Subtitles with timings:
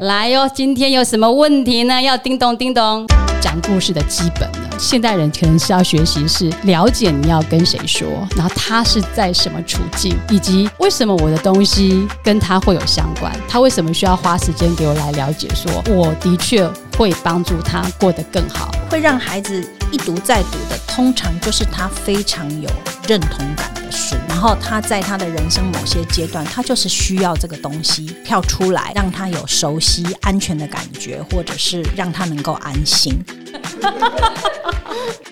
[0.00, 2.02] 来哟，今天有什么问题呢？
[2.02, 3.06] 要叮咚叮咚。
[3.40, 8.06] 讲故事的基本呢，现代人可能是要学习是了解你要跟谁说，
[8.36, 16.68] 然后他是在什么处境，以及为什么我的东西跟他会有相关，他为什么需要花时间给我来了解，说我的确
[16.98, 22.68] 会帮助他过得更好，会让孩子一读再读的，通常就是他非常有
[23.08, 33.18] 认同感的书，然后他在他的人生某些阶段，他就是需要这个东西跳出来，让他有熟悉、安全的感觉，或者是让他能够安心。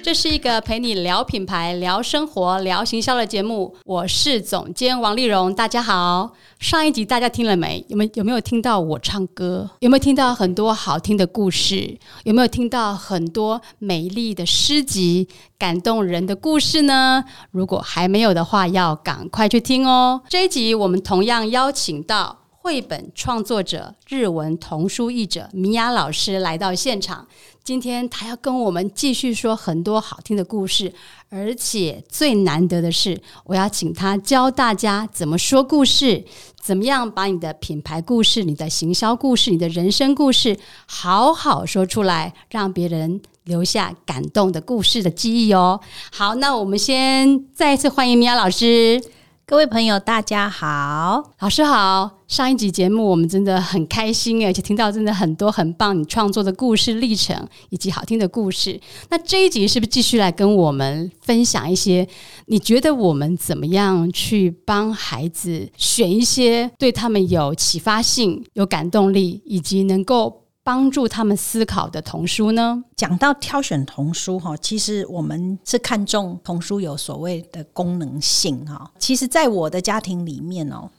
[0.02, 3.74] 这是一个陪你聊品牌、聊生活、聊行销的节目。
[3.84, 6.32] 我是总监王丽蓉，大家好。
[6.58, 7.84] 上一集大家听了没？
[7.88, 9.70] 有没有有没有听到我唱歌？
[9.80, 11.98] 有没有听到很多好听的故事？
[12.24, 15.28] 有没有听到很多美丽的诗集、
[15.58, 17.24] 感动人的故事呢？
[17.50, 20.20] 如果还没有的话，要赶快去听哦。
[20.28, 27.26] 这一集我们同样邀请到绘本创作者、日文童书译者米娅老师来到现场。
[27.64, 30.92] 今天他要跟我们继续说很多好听的故事，
[31.30, 36.22] 而且最难得的是，我要请他教大家怎么说故事，
[36.60, 45.80] 怎么样把你的品牌故事、你的行销故事、你的人生故事好好说出来，让别人留下感动的故事的记忆哦。
[46.12, 49.02] 好，那我们先再一次欢迎米娅老师。
[49.46, 52.22] 各位朋友，大家好，老师好。
[52.26, 58.80] 上一集节目我们真的很开心而且听到真的很多很棒你创作的故事历程以及好听的故事。
[59.10, 62.08] 那这一集是不是继续来跟我们分享一些？
[62.46, 70.43] 你觉得我们怎么样去帮孩子选一些对他们有启发性、有感动力，以及能够？
[70.64, 72.82] 帮助他们思考的童书呢？
[72.96, 78.90] 讲到挑选童书哈，其实我们是看重童书有所谓的功能性哈。
[78.98, 80.90] 其实，在我的家庭里面哦，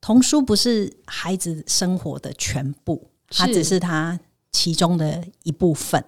[0.00, 4.18] 童书不是孩子生活的全部，它只是他
[4.52, 6.02] 其中的一部分。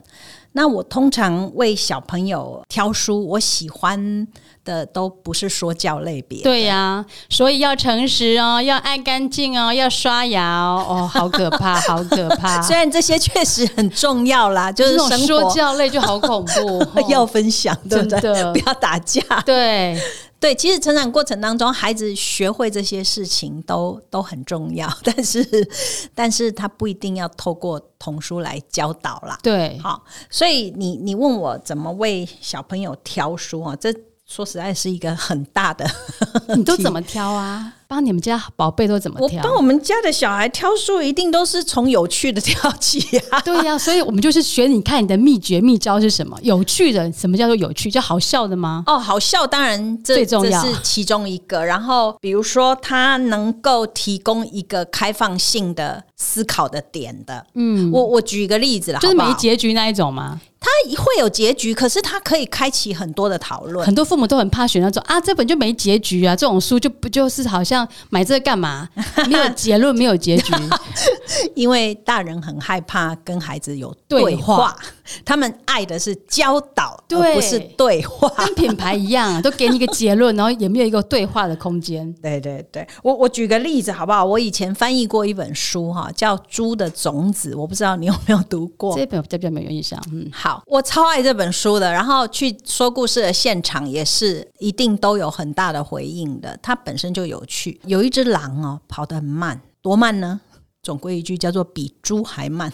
[0.57, 4.27] 那我通常为小朋友挑书，我喜欢
[4.65, 6.43] 的都不是说教类别。
[6.43, 12.63] 对呀，所以要诚实哦，要爱干净哦，要刷牙哦，哦，好可怕， 好可怕。
[12.63, 14.97] 虽然这些确实很重要啦，就是
[15.27, 18.43] 说教类就好恐怖， 要分享，对不对？
[18.55, 20.01] 不要打架，对。
[20.39, 25.69] 对，其实成长过程当中，孩子学会这些事情都都很重要， 但是，
[26.15, 29.39] 但是他不一定要透过童书来教导啦。
[29.43, 33.75] 对，好，所以你你问我怎么为小朋友挑书啊？
[33.77, 33.93] 这
[34.29, 35.89] 说实在是一个很大的，
[36.57, 37.73] 你都怎么挑啊？
[37.89, 39.39] 帮你们家宝贝都怎么挑？
[39.39, 43.23] 我帮我们家的小孩挑书，一定都是从有趣的挑起呀。
[43.45, 46.37] 对呀，所以我们就是学你看你的秘诀秘招是什么？
[46.43, 47.89] 有趣的，什么叫做有趣？
[47.89, 48.83] 就好笑的吗？
[48.89, 51.65] 哦，好笑当然最重要，是其中一个。
[51.65, 57.47] 然后比如说，它能够提供一个开放性的思考的点的。
[57.55, 60.41] 嗯，我我举一个例子啦，就是没结局那一种吗？
[60.85, 63.85] 它会有结局，可是它可以开启很多的讨论。
[63.85, 68.89] 很多父母都很怕选那种啊，这本就没结局啊，这种书就不就是好像买这个干嘛？
[69.29, 70.53] 没有结论，没有结局。
[71.55, 74.77] 因为大人很害怕跟孩子有对话，
[75.25, 78.29] 他们爱的是教导，而不是对话。
[78.45, 82.13] 跟品牌一样，都给你一个结论，然后也没有一个对话的空间。
[82.23, 84.25] 对对对，我我举个例子好不好？
[84.25, 88.97] 我以前翻译过一本书哈，叫《猪的种子》，我不知道你有没有读过。
[88.97, 90.03] 这本这本没有印象。
[90.13, 90.63] 嗯，好。
[90.67, 96.59] 我超爱这本书的，然后去说故事的现场也是一定都有很大的回应的。
[96.63, 100.41] 它本身就有趣，有一只狼哦，跑得很慢，多慢呢？
[100.87, 102.73] 总归一句叫做比猪还慢。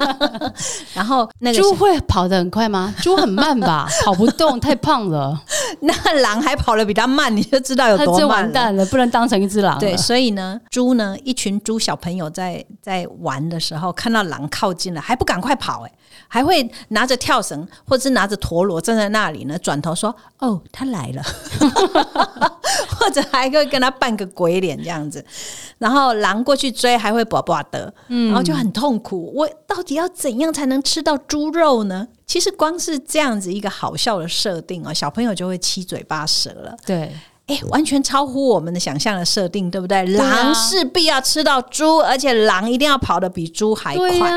[0.92, 2.94] 然后那个猪会跑得很快吗？
[3.00, 5.42] 猪很慢吧， 跑不动，太胖了。
[5.80, 9.78] 那狼还跑得比它慢，你就知道有多慢完蛋了，不能当成一只狼。
[9.78, 15.86] 对，所以呢，猪呢，一群猪小朋友在在玩的时候，看到狼靠近了，还不赶快跑？
[15.86, 15.92] 哎。
[16.28, 21.22] 还会拿着跳绳，或者是拿着陀螺站在那里呢，转头说：“哦，他来了。”
[22.98, 25.24] 或者还会跟他扮个鬼脸这样子。
[25.78, 29.32] 然后狼过去追，还会啵啵的，然后就很痛苦。
[29.34, 32.06] 我到底要怎样才能吃到猪肉呢？
[32.26, 36.76] 其实光是这样子一个好笑的设定啊，小朋友就会七嘴八舌了。
[36.84, 37.12] 对。
[37.50, 40.04] 哎，完全超乎我们的想象的设定，对不对？
[40.06, 44.30] 狼势必要吃到猪，而且狼一定要跑得比猪还快。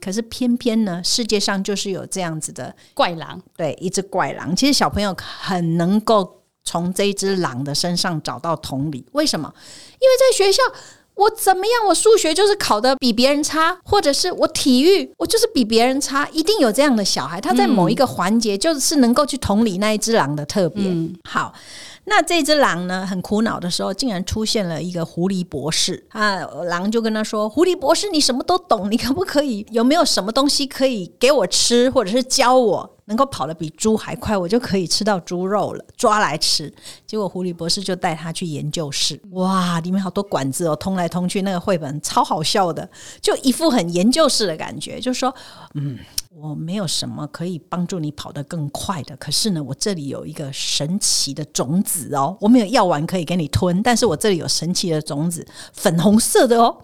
[0.00, 4.54] 可是偏偏呢，世界上就是有这样子的怪狼，对，一只怪狼。
[4.54, 9.06] 其实小朋友很能够从这一只狼的身上找到同理。
[9.12, 9.52] 为什么？
[10.00, 10.62] 因为在学校，
[11.14, 11.86] 我怎么样？
[11.88, 20.84] 我数学就是考的比别人差，或者是我体育我就是比别人差，一定有这样的小孩，他在某一个环节就是能够去同理那一只狼的特别
[21.24, 21.54] 好。
[22.06, 26.38] 那这只狼呢，很苦恼的时候，竟然出现了一个狐狸博士啊！
[26.64, 36.72] 狼就跟他说：“狐狸博士，你什么都懂，你可不可以有没有什么东西可以给我吃，或者是教我？”能够跑得比猪还快，我就可以吃到猪肉了，抓来吃。
[37.06, 42.88] 结果狐狸博士就带他去研究室，哇，里面好多管子哦，通来通去，那个绘本超好笑的，
[43.20, 45.32] 就一副很研究室的感觉，就说，
[45.74, 45.96] 嗯，
[46.38, 56.76] 我没有什么可以帮助你跑得更快的，可是呢，我这里有一个神奇的种子哦，我没有药丸可以给你吞，但是我这里有神奇的种子，粉红色的哦，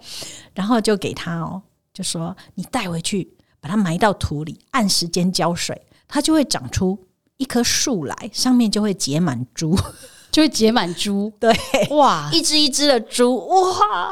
[0.55, 1.61] 然后就给他哦，
[1.93, 5.83] 就说你带回去，把它埋到土里，按时间浇水。
[6.09, 6.99] 它就会长出
[7.37, 9.77] 一棵树来，上面就会结满猪，
[10.33, 11.31] 就会结满猪。
[11.39, 11.55] 对，
[11.91, 14.11] 哇， 一只一只的猪，哇，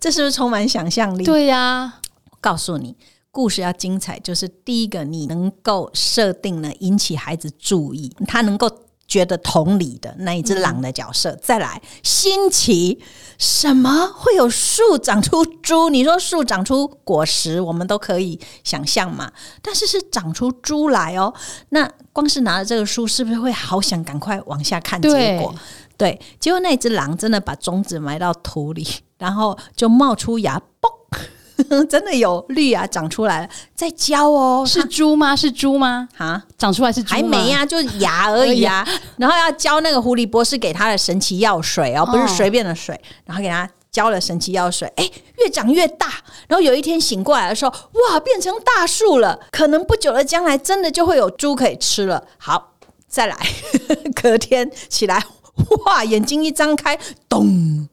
[0.00, 1.24] 这是不是充满想象力？
[1.24, 2.00] 对呀，
[2.40, 2.96] 告诉你，
[3.38, 8.68] 故事要精彩，就是第一个，你能够设定呢，引起孩子注意，他能够。
[9.06, 13.02] 觉得同理的那一只狼的角色，再来新奇，
[13.38, 15.88] 什么会有树长出猪？
[15.88, 19.32] 你说树长出果实，我们都可以想象嘛。
[19.62, 21.32] 但是是长出猪来哦，
[21.70, 25.54] 那光是拿着这个书，是不是会好想赶快往下看结果？
[25.96, 28.86] 对，结果那只狼真的把种子埋到土里，
[29.16, 30.97] 然后就冒出芽，嘣。
[31.88, 35.34] 真的有绿芽长出来了，在浇哦，是猪吗？
[35.34, 36.08] 是猪吗？
[36.16, 38.86] 啊，长出来是还没呀，就是芽 而已啊。
[39.16, 46.06] 然后要浇那个狐狸博士给他的神奇药水哦，不是随便的水，然后给他浇了神奇药水，哎，越长越大。
[46.46, 47.70] 然后有一天醒过来的时候，
[48.10, 52.24] 哇，变成大树了，可能不久的将来真的就会有猪可以吃了。
[52.38, 52.74] 好，
[53.08, 53.36] 再来，
[54.14, 55.24] 隔天起来。
[55.86, 56.04] 哇！
[56.04, 57.88] 眼睛一张开，咚，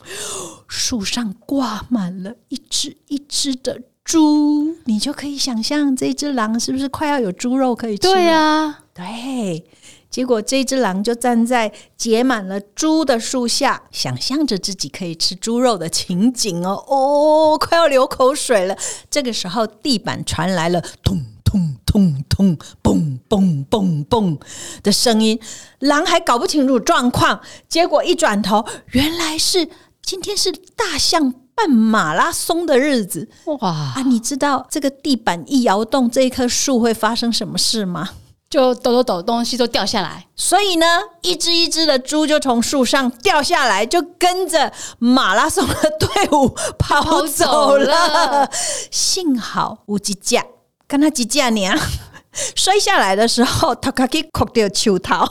[0.67, 8.07] 树上挂满了一只一只的猪，你就可以想象这只狼是不是快要有猪肉可以吃？
[8.07, 9.65] 对呀，对。
[10.09, 18.77] 结果这只狼就站在结满了猪的树下，想象着自己可以吃猪肉的情景哦，哦，快要流口水了。
[19.09, 21.21] 这个时候，地板传来了咚。
[21.55, 24.37] 咚咚咚，嘣嘣嘣嘣
[24.83, 25.39] 的声音，
[25.79, 29.69] 狼还搞不清楚状况，结果一转头，原来是
[30.01, 33.29] 今天是大象办马拉松的日子。
[33.45, 34.03] 哇啊！
[34.05, 38.09] 你知道这个地板一摇动，这一棵树会发生什么事吗？
[38.49, 40.27] 就抖抖抖，东西都掉下来。
[40.35, 40.85] 所以呢，
[41.21, 48.49] 一只一只的猪就从树上掉下来，就跟着马拉松的队伍跑走了。
[48.91, 50.45] 幸好无极架。
[50.87, 51.61] 跟他几架呢？
[52.53, 55.25] 摔下来的时候，他可以哭掉球头，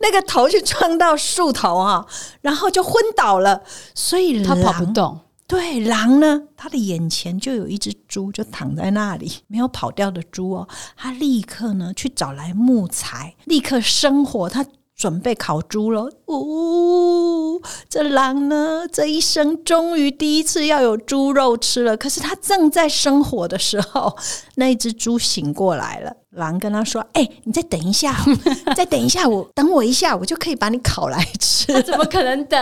[0.00, 2.04] 那个头就撞到树头啊，
[2.40, 3.62] 然后就昏倒了。
[3.94, 5.20] 所以他跑不动。
[5.46, 10.68] 对，狼呢，他的眼前就有一只猪，就躺在那里，没有跑掉的猪哦。
[10.96, 14.48] 他立刻呢去找来木材，立刻生火。
[14.48, 14.66] 他。
[15.00, 17.58] 准备烤猪了，呜！
[17.88, 21.96] 这狼呢，这一生终于第一次要有猪肉吃了。
[21.96, 24.14] 可是他正在生火的时候，
[24.56, 26.12] 那一只猪醒过来了。
[26.32, 28.14] 狼跟他说：“哎，你再等一下，
[28.76, 32.60] 再等一下，我等我一下，我就可以把你烤来吃。”怎么可能等？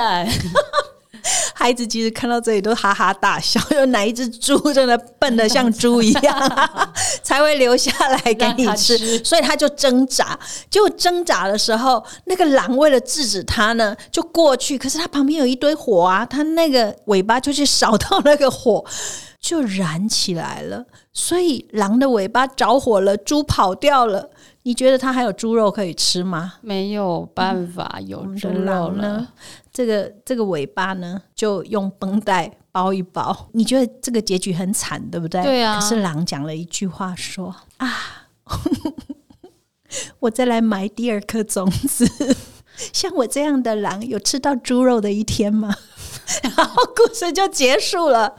[1.55, 6.69] 孩子其实看到这里都哈哈大笑，有哪一只猪真的笨的像猪一样，
[7.23, 9.23] 才会留下来给你吃？
[9.25, 10.39] 所以他就挣扎，
[10.71, 14.79] 结果挣扎的时候，那个狼为了制止他呢，就过去。
[14.79, 18.85] 可是他旁边有一堆火啊，他那个尾巴就去扫到那个火，
[19.41, 20.85] 就燃起来了。
[21.13, 24.31] 所以狼的尾巴着火了，猪跑掉了。
[24.65, 26.55] 你觉得它还有猪肉可以吃吗？
[26.61, 29.27] 没有办法有猪肉了。
[29.79, 33.49] 这个这个尾巴呢，就用绷带包一包。
[33.53, 35.41] 你觉得这个结局很惨，对不对？
[35.45, 35.79] 对啊。
[35.79, 38.27] 可是狼讲了一句话说：“啊，
[40.19, 42.05] 我再来埋第二颗种子。
[42.93, 45.73] 像我这样的狼，有吃到猪肉的一天吗？”
[46.57, 48.35] 然后故事就结束了。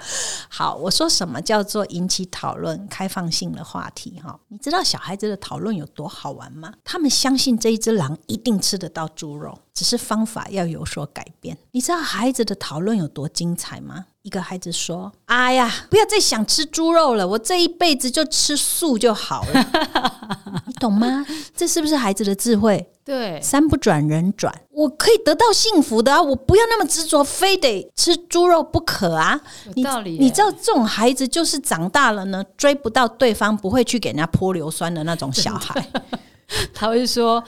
[0.47, 4.19] 好，我说什么叫做引起讨论、开放性的话题？
[4.23, 6.73] 哈，你知道小孩子的讨论有多好玩吗？
[6.83, 11.57] 他们相信这一只狼一定吃得到猪肉，只是方法要有所改变。
[11.71, 14.05] 你知道孩子的讨论有多精彩吗？
[14.29, 19.65] 一个孩子说：“哎呀，不要再想吃猪肉了，我这一辈子就吃素就好了。
[20.67, 21.25] ”你懂吗？
[21.57, 22.87] 这是不是孩子的智慧？
[23.03, 26.21] 对，山不转人转，我可以得到幸福的啊！
[26.21, 29.41] 我不要那么执着，非得吃猪肉不可啊！
[29.73, 30.19] 有道理。
[30.19, 35.83] 你知道这种孩子就是长大了呢，追不到对方，不会去给人家泼硫酸的那种小孩。
[36.71, 37.43] 他会说：“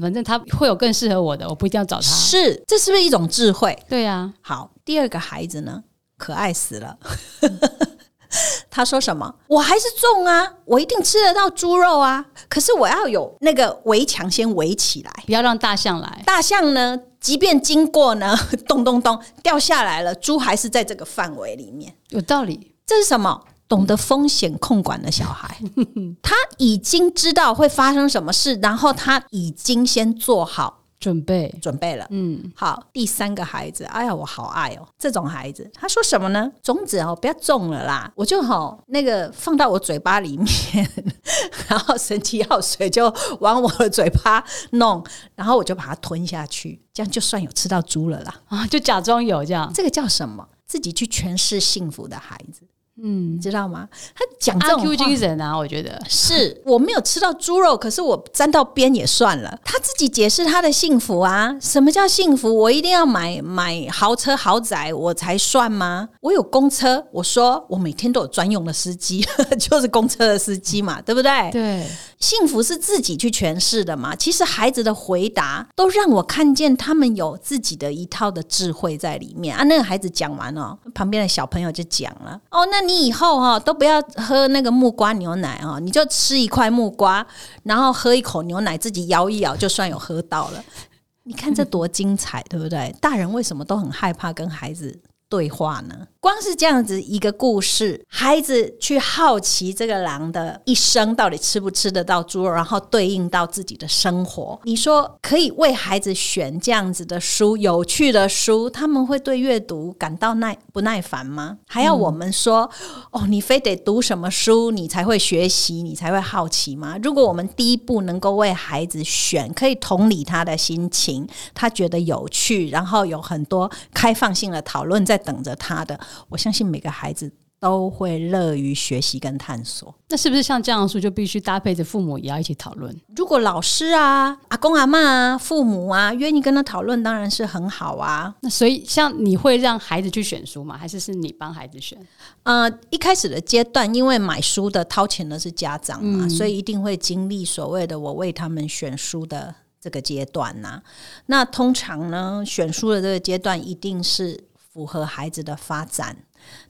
[0.00, 3.78] 反正他会有更适合我的，我不一定要找他。”是，这是不是一种智慧？
[3.88, 4.30] 对呀。
[4.42, 5.82] 好，第二个孩子呢？
[6.16, 6.96] 可爱死了！
[8.70, 9.34] 他说什么？
[9.48, 12.24] 我还是重啊，我一定吃得到猪肉啊。
[12.48, 16.22] 可是我要有那个围墙先围起来，不要让大象来。
[16.26, 16.98] 大象呢？
[17.20, 18.36] 即便经过呢，
[18.68, 21.94] 咚咚咚掉下来了，猪还是在这个范围里面。
[22.10, 22.74] 有道理。
[22.86, 23.42] 这是什么？
[23.68, 25.58] 懂得风险控管的小孩，
[26.22, 32.04] 他已经知道会发生什么事，然后他已经先做好准备，准备了。
[32.10, 36.50] 嗯，好，第三个孩子，哎呀，我好爱哦，这种孩子，他说什么呢？
[36.60, 40.90] 种子哦，不要种了啦，我就好那个放到我嘴巴里面，
[41.70, 45.04] 然后神奇药水就往我的嘴巴弄，
[45.36, 48.34] 然后我就把它吞下去，这样就算有吃到猪了啦。
[48.48, 49.70] 啊，就假装有这样。
[49.72, 50.48] 这个叫什么？
[50.66, 52.62] 自己去诠释幸福的孩子，
[53.02, 53.88] 嗯你，知道吗？
[54.14, 59.58] 他讲这阿种 Q 话精神啊，我觉得是我没有吃到猪肉，可是我沾到边也算了。
[59.64, 62.52] 他自己解释他的幸福啊，什么叫幸福？
[62.54, 66.08] 我一定要买买豪车豪宅我才算吗？
[66.20, 69.26] 我有公车，我说我每天都有专用的司机，
[69.60, 71.50] 就是公车的司机嘛，对不对？
[71.50, 71.86] 对，
[72.18, 74.16] 幸福是自己去诠释的嘛。
[74.16, 79.62] 其实孩子的回答都让我看见他们有自己的一套的智慧在里面啊。
[79.64, 87.26] 那个孩子讲完了，旁边的小朋友就讲了：“哦，那你以后哈、都不要喝那个木瓜牛奶啊，你就吃一块木瓜，
[87.64, 90.64] 然后喝一口牛奶，自己咬一咬，就算有喝到了。
[91.24, 92.94] ”你看这多精彩，对不对？
[93.00, 96.06] 大人为什么都很害怕跟孩子对话呢？
[96.26, 104.58] 光是这样子一个故事，孩子去好奇这个狼的一生到底吃不吃得到猪肉，然后对应到自己的生活。
[104.64, 111.58] 你说可以为孩子选这样子的书，有趣的书，他们会对阅读感到耐不耐烦吗？
[111.68, 112.68] 还要我们说、
[113.12, 116.98] 哦，你非得读什么书，你才会学习，你才会好奇吗？
[117.00, 125.96] 如果我们第一步能够为孩子选，可以同理他的心情，他觉得有趣，然后有很多开放性的讨论在等着他的，
[126.28, 129.94] 我相信每个孩子都会乐于学习跟探索。
[130.08, 132.94] 那是不是像这样的书就必须搭配着父母也要一起讨论？
[133.16, 138.34] 如果老师啊、阿公阿嬷啊、父母啊愿意跟他讨论，当然是很好啊。
[138.42, 140.76] 那所以像你会让孩子去选书吗？
[140.76, 141.98] 还是是你帮孩子选？
[142.42, 150.82] 呃，一开始的阶段，因为买书的掏钱的是家长嘛，所以一定会经历所谓的我为他们选书的这个阶段呐、
[151.26, 154.44] 那通常呢，选书的这个阶段一定是
[154.76, 156.14] 符合孩子的发展。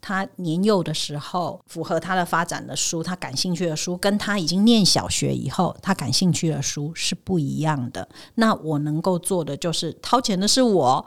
[0.00, 8.08] 他年幼的时候，符合他的发展的书，他感兴趣的书，跟他已经念小学以后，他感兴趣的书是不一样的。
[8.36, 11.04] 那我能够做的就是掏钱的是我，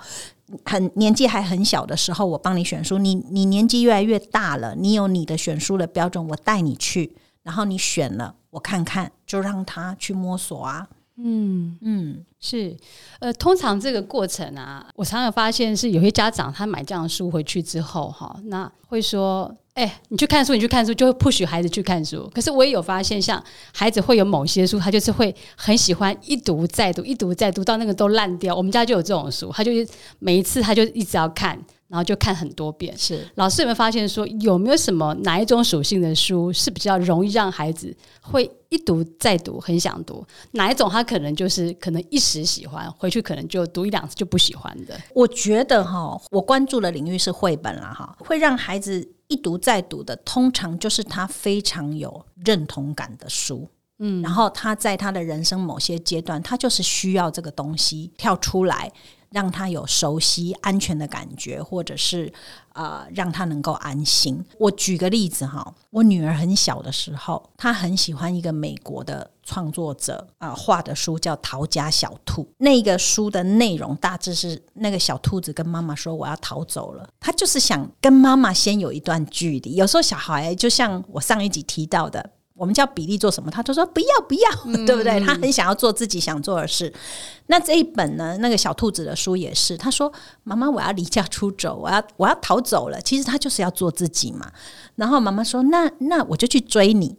[0.66, 2.98] 很年纪还很小的时候，我帮你选书。
[2.98, 10.90] 你你年纪越来越大了，你有你的选书的标准，我带你去，然后你选了，我看看，就让他去摸索啊。
[11.22, 12.76] 嗯，嗯，是，
[13.20, 22.30] 呃，通常这个过程啊，我常常发现是有些家长他买这样的书回去之后，哈，那会说，哎、你去看书，你去看书，就会 push 孩子去看书。
[22.34, 28.56] 可是我也有发现，像孩子会有某些书，他就是会很喜欢一读再读，一读再读到那个都烂掉。
[28.56, 29.72] 我们家就有这种书，他就
[30.20, 31.60] 每一次他就一直要看，
[31.90, 32.98] 然后就看很多遍。
[32.98, 40.26] 是老师有没有发现说，有没有什么哪一种属性的书是比较容易让孩子会一读再读，很想读？
[40.52, 44.98] 哪一种他可能就是可能一时喜欢，回去可能就读一两次就不喜欢的？
[45.14, 53.68] 我觉得哈，我关注的领域是绘本啦哈，会让孩子一读再读的，通常就是他非常有认同感的书。
[54.02, 58.90] 嗯，然后他在他的人生某些阶段，他就是需要这个东西跳出来，
[59.32, 62.32] 让他有熟悉、安全的感觉，或者是
[62.74, 64.44] 呃，让他能够安心。
[64.58, 72.44] 我举个例子哈，我女儿很小的时候，她很喜欢一个美国的创作者啊、画的书，叫《逃家小兔》。
[72.58, 79.76] 那个书的内容大致是那个小兔子跟妈妈说：“我要逃走了。”他就是想跟妈妈先有一段距离。
[79.76, 82.32] 有时候小孩就像我上一集提到的。
[82.60, 84.52] 我们叫比利做什么，他就说不要不要，
[84.86, 85.20] 对不对？
[85.26, 86.94] 他很想要做自己想做的事。
[87.48, 90.12] 那这一本呢，那个小兔子的书也是，他说
[90.44, 94.52] ：“妈妈，我要离家出走，我要我要逃走了。”其实他就是要做自己嘛。
[94.96, 97.16] 然后妈妈说：“那那我就去追你。”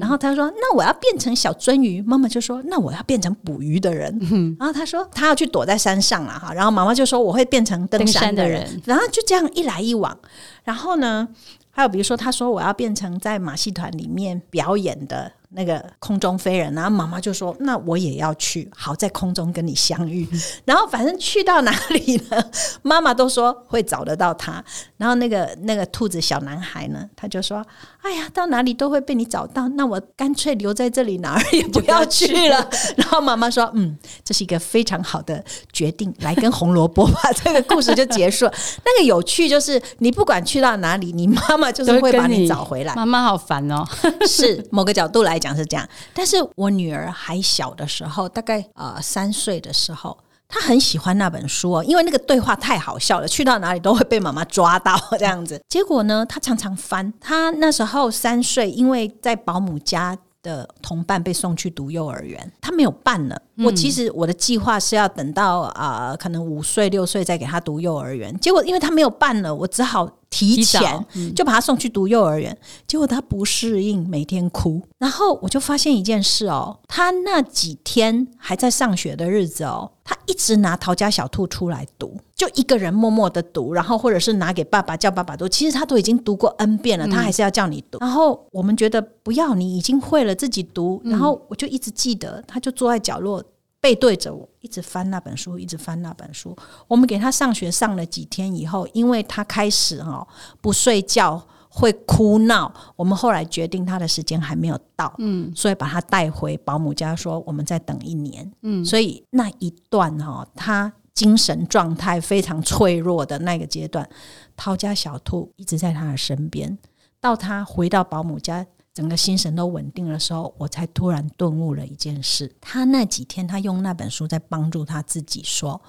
[0.00, 4.18] 然后他说：“那我要变成小鳟鱼。”妈妈就说：“那我要变成捕鱼的人。”
[4.58, 8.48] 然后他说：“他要去躲在山上了哈。”然后妈妈就说：“我会变成登山的。
[8.48, 10.18] 人然后就这样一来一往。
[10.62, 11.28] 然后呢，
[11.74, 20.28] 还有比如说，他说我要变成在马戏团里面表演的那个空中飞人，然后妈妈就说：“那我也要去，好在空中跟你相遇。
[20.64, 22.44] ”然后反正去到哪里呢，
[22.82, 24.62] 妈妈都说会找得到他。
[24.96, 27.64] 然后那个那个兔子小男孩呢，他就说
[28.02, 35.42] ：“哎呀，到哪里都会被你找到，那我干脆留在这里，哪儿也不要去了。” 然后妈妈说：“嗯，这是一个非常好的
[35.72, 38.54] 决定，来跟红萝卜吧。”这个故事就结束了。
[38.84, 42.94] 那个有趣就是，你不管去到哪里，你妈妈就是会把你找回来。
[42.94, 43.84] 妈妈好烦哦。
[44.26, 50.16] 是某个角度来讲是这样，但是我女儿还小的时候，大概呃三岁的时候，
[50.48, 55.60] 她很喜欢那本书哦，因为那个对话太好笑了，去到哪里都会被妈妈抓到这样子。
[55.68, 57.12] 结果呢，她常常翻。
[57.20, 60.16] 她那时候三岁，因为在保姆家。
[60.44, 63.42] 的同伴被送去读幼儿园，他没有办了。
[63.56, 68.38] 我其实我的计划是要等到啊，可能五岁六岁再给他读幼儿园。
[68.38, 72.56] 结果因为他没有办了，我只好提前就把他送去读幼儿园。
[72.86, 74.82] 结果他不适应，每天哭。
[74.98, 79.90] 然后我就发现一件事哦，他那几天还在上学的日子哦。
[80.04, 85.48] 他一直拿《逃家小兔》出来读，就一个人默默的读，然后或者是拿给爸爸叫爸爸读。
[85.48, 87.98] 其实他都已经读过 N 遍了，他还是要叫你读。
[88.00, 91.00] 然后我们觉得不要，你已经会了，自己读。
[91.04, 93.42] 然后我就一直记得，他就坐在角落
[93.80, 96.56] 背对着我，一直翻那本书，一直翻那本书。
[96.88, 100.26] 我们给他上学上了几天以后，因为他开始哈
[100.60, 101.42] 不睡觉。
[101.76, 114.08] 会哭闹，我们后来决定他的时间还没有到，嗯，所以把他带回保姆家，说我们再等一年，嗯，所以那一段哈，他精神状态非常脆弱的那个阶段，
[114.56, 116.76] 涛家小兔一直在他的身边，
[117.20, 125.80] 到他回到保姆家，整个心神都稳定的时候，我才突然顿悟了一件事，他那几天他用那本书在帮助他自己说。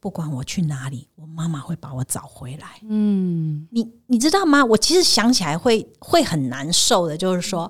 [0.00, 2.78] 不管我去哪里，我妈妈会把我找回来。
[2.82, 4.64] 嗯，你你知道吗？
[4.64, 7.64] 我其实想起来会会很难受的，就是说，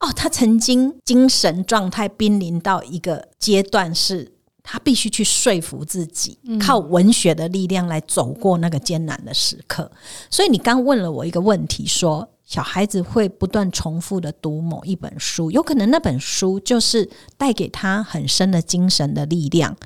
[0.00, 4.31] 哦，他曾经精神状态濒临到一个阶段，是
[4.62, 9.90] 他必须去说服自己，靠文学的力量来走过那个艰难的时刻。
[10.30, 19.76] 所以你刚问了我一个问题，说小孩子会不断重复的读某一本书，有可能那本书就是带给他很深的精神的力量。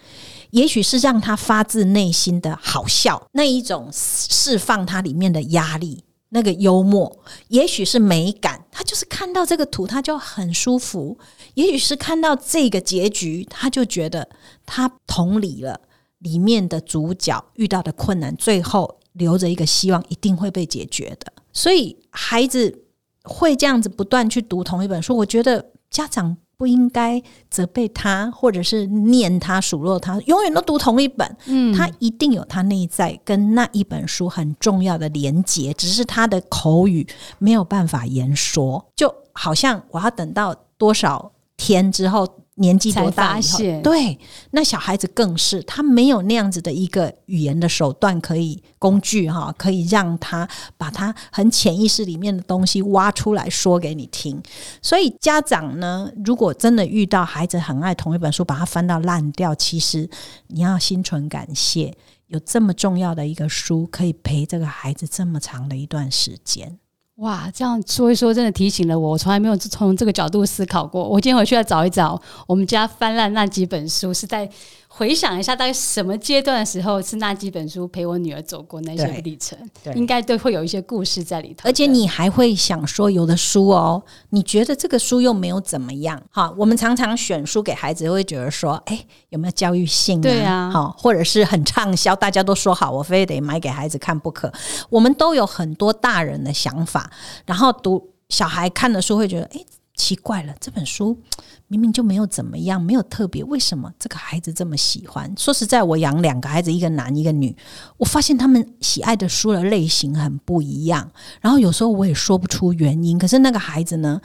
[0.50, 7.18] 也许是让他发自内心的好笑，那一种释放他里面的压力，那个幽默；
[7.48, 11.18] 也许是美感，他就是看到这个图他就很舒服；
[11.56, 14.28] 也许是看到这个结局，他就觉得
[14.64, 15.80] 他同理了
[16.20, 21.32] 里面的主角遇到的困难，最后留着一个希望，一定会被解决的。
[21.52, 22.84] 所以孩子
[23.24, 26.36] 会这样子不断去读同一本书，我觉得家长。
[26.58, 31.36] 不应该责备他，或者是念他、数落他，永远都读同一本。
[31.44, 42.26] 嗯，他一定有他内在跟那一本书很重要的连结，只是他的口语没有办法言说，就好像我要等到多少天之后。
[42.58, 44.18] 年纪多大以后，对
[44.52, 54.42] 那小孩子更是，他没有那样子的一个语言的手段可以工具哈，可以让他把他很潜意识里面的东西挖出来说给你听。
[54.80, 60.08] 所以家长呢，如果真的遇到孩子很爱同一本书，把它翻到烂掉，其实
[60.46, 61.94] 你要心存感谢，
[62.28, 66.78] 有这么重要的一个书可以陪这个孩子这么长的一段时间。
[67.16, 71.08] 哇，这样说一说，真的提醒了我，我从来没有从这个角度思考过。
[71.08, 74.48] 我今天回去要找一找我们家翻烂那几本书，是在。
[74.96, 79.58] 回想一下，大概什么阶段的时候是那几本书陪我女儿走过那些历程？
[79.94, 81.68] 应该都会有一些故事在里头。
[81.68, 86.22] 而且你还会想说，有的书哦，你觉得这个书又没有怎么样？
[86.30, 90.18] 哈，我们常常选书给孩子，会觉得说，哎，有没有教育性？
[90.22, 94.50] 对啊，好，或者是很畅销，大家都说好，我非得买给孩子看不可。
[94.88, 97.10] 我们都有很多大人的想法，
[97.44, 99.60] 然后读小孩看的书会觉得，哎。
[99.96, 101.18] 奇怪了，这本书
[101.66, 105.34] 明明就没有怎么样，没有特别，为什么这个孩子这么喜欢？
[105.36, 107.56] 说实在，我养两个孩子，一个男一个女，
[107.96, 111.10] 我发现他们喜爱的书的类型很不一样。
[111.40, 113.18] 然后有时候我也说不出原因。
[113.18, 114.20] 可是那个孩子呢，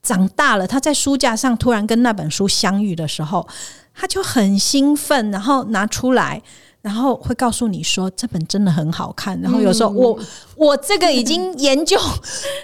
[0.00, 3.46] 长大了，他在书架上突然跟那本书相遇的时候，
[3.92, 6.42] 他就很兴奋，然后拿出来。
[6.86, 9.36] 然后会告诉你说这本真的很好看。
[9.40, 10.16] 然后有时候我
[10.54, 11.98] 我这个已经研究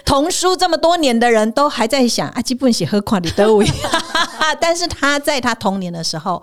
[0.05, 3.75] 童书这么多年的人都还在想啊，基本写何况你都一样。
[4.61, 6.41] 但是他在他童年的时候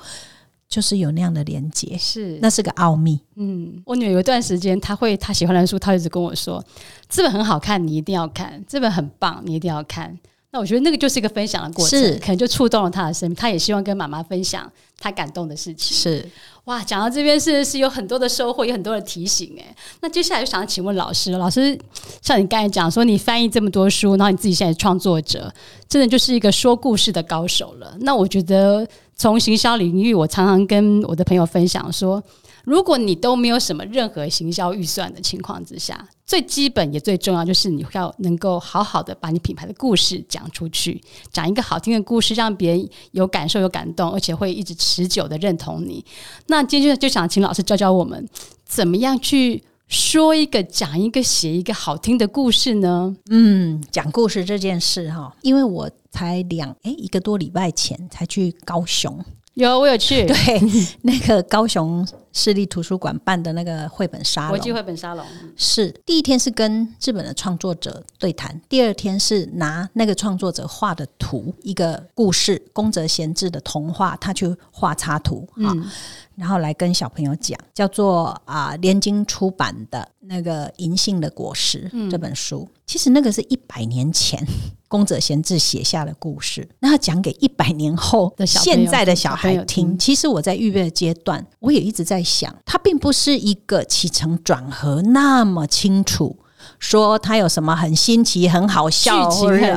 [0.68, 3.18] 就是有那样的连接，是那是个奥秘。
[3.36, 6.62] 嗯，我女儿有一段时间，她会她喜欢的书，她一直跟我说
[7.08, 10.18] 这本很好看，你一定要看；这本很棒，你一定要看。
[10.52, 13.36] 那我觉得那个就是一个分享的过程，可能就触动了他的生命。
[13.36, 15.96] 他也希望跟妈妈分享他感动的事情。
[15.96, 16.28] 是。
[16.64, 19.74] 哇，讲到这边是是有很多的收获，有很多的提醒哎。
[20.00, 21.78] 那接下来就想请问老师，老师
[22.20, 25.52] 像你刚才讲说，你翻译这么多书，然后你自己现在创作者，
[25.88, 27.96] 真的就是一个说故事的高手了。
[28.00, 28.86] 那我觉得
[29.16, 32.22] 从行销领域，我常常跟我的朋友分享说。
[32.64, 41.00] 如果你都没有什么任何行销预算的情况之下，最基本也最重要就是你要能够好好的把你品牌的故事讲出去，
[41.32, 46.04] 讲一个好听的故事，让别人有感受、有感动，而且会一直持久的认同你。
[46.46, 48.28] 那今天就想请老师教教我们，
[48.64, 53.16] 怎么样去说一个、讲一个、写一个好听的故事呢？
[53.30, 59.18] 嗯，讲故事这件事哈，因为我才两哎一个多礼拜前才去高雄。
[59.54, 60.60] 有我有去 对，
[61.02, 64.50] 那个高雄市立图书馆办的那个绘本沙龙。
[64.50, 65.24] 国际，绘本沙龙，
[65.56, 75.72] 是第一天是跟日本的创作者对谈，第二天是拿那个创作者画的图，一个故事宫泽贤治的童话，他去画插图啊。
[75.74, 75.90] 嗯，
[76.36, 82.10] 然后来跟小朋友讲，叫做啊联经出版的那个《银杏的果实》嗯。
[82.10, 84.44] 这本书，其实那个是一百年前
[84.88, 89.90] 宫泽贤治写下的故事，那他讲给一百年后的现在的小孩听。
[89.90, 89.98] 听。
[89.98, 96.36] 其实我在预备的阶段，我也一直在想，它并不是一个起承转合那么清楚。
[96.78, 99.74] 说它有什么很新奇、很好笑，没有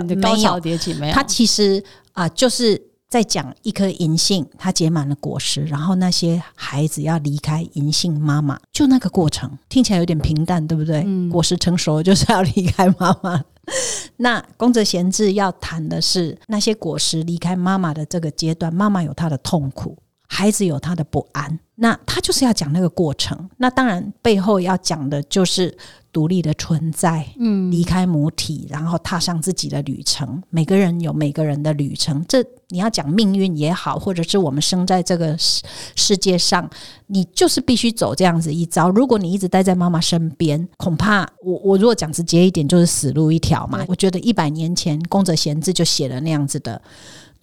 [0.59, 11.03] 迭起，没有，它其实啊、就是在讲一颗银杏，它结满了果实，然后那些孩子要离开银杏妈妈，就那个过程，听起来有点平淡，对不对？
[11.05, 13.41] 嗯果实成熟了就是要离开妈妈。
[14.17, 19.97] 那宫泽贤治要谈的是那些果实离开妈妈的这个阶段，妈妈有她的痛苦，
[20.33, 21.59] 孩子有他的不安。
[21.75, 23.49] 那他就是要讲那个过程。
[23.57, 25.75] 那当然背后要讲的就是
[26.11, 30.41] 独立的存在，嗯，离开母体，然后踏上自己的旅程。
[30.51, 35.63] 每个人有每个人的旅程，这你要讲命运也好，或者是我们生在这个世
[35.95, 36.69] 世界上，
[37.07, 38.91] 你就是必须走这样子一遭。
[38.91, 43.83] 如果你一直待在妈妈身边，恐怕我我如果讲直接一点，就是死路一条嘛。
[43.87, 46.79] 我觉得一百年前宫泽贤治就写了那样子的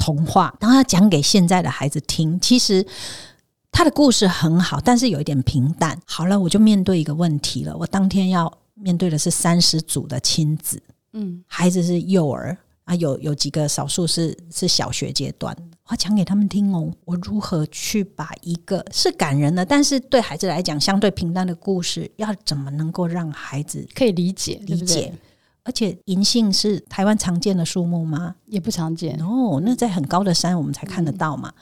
[0.00, 2.84] 童话，然后要讲给现在的孩子听，其实。
[3.72, 5.96] 他的故事很好，但是有一点平淡。
[6.04, 7.74] 好了，我就面对一个问题了。
[7.78, 10.82] 我当天要面对的是三十组的亲子，
[11.12, 16.92] 嗯，孩子是幼儿啊，有有几个少数是是小学阶段，我要讲给他们听哦。
[17.04, 25.14] 我如何去把一个是感人的，但是对孩子来讲相对平淡的故事，要怎么能够让孩子可以理解，理解？
[25.62, 28.34] 而且银杏是台湾常见的树木吗？
[28.46, 31.52] 也不常见，哦，那在很高的山我们才看得到嘛。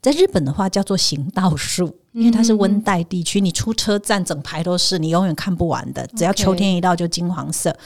[0.00, 6.06] 在日本的话叫做行道树，因为它是温带地区，你出车站整排都是，你永远看不完的。
[6.16, 7.76] 只要秋天一到就金黄色。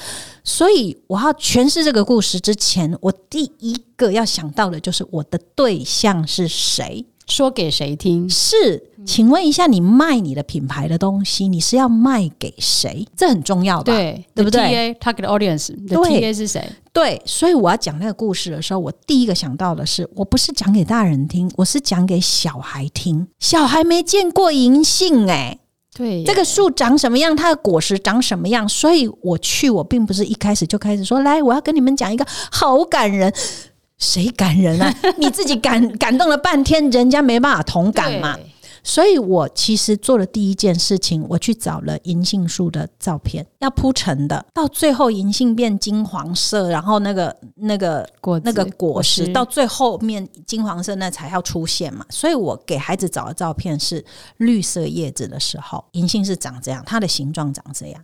[0.45, 7.05] 所以我要诠释这个故事之前，我第一个要想到的就是我的对象是谁。
[7.27, 8.29] 说给谁听？
[8.29, 13.07] 是，请问一下，你卖你的品牌的东西，你是要卖给谁？
[13.17, 13.85] 这很重要吧？
[13.85, 16.65] 对，对不对 target audience，对 T A 是谁？
[16.93, 23.27] 对，所以我要讲那个故事的时候，我第一个想到的是，我不是讲给大人听，我是讲给小孩听。
[23.39, 25.59] 小孩没见过银杏、欸，
[25.95, 33.33] 对，这个树长什么样，它的果实长什么样，所以我去，我并不是一开始就开始说，来，我要跟你们讲一个好感人。
[34.03, 34.93] 谁感人啊？
[35.17, 38.37] 你自己感感动了半天，人家没办法同感嘛。
[38.85, 52.05] 所以我其实做了第一件事情，我去找了银杏树的照片，要铺陈的，到最后银杏变金黄色，然后那个那个果那个果实实到最后面金黄色那才要出现嘛。
[52.11, 54.05] 所以我给孩子找的照片是
[54.39, 58.03] 绿色叶子的时候，银杏是长这样，它的形状长这样，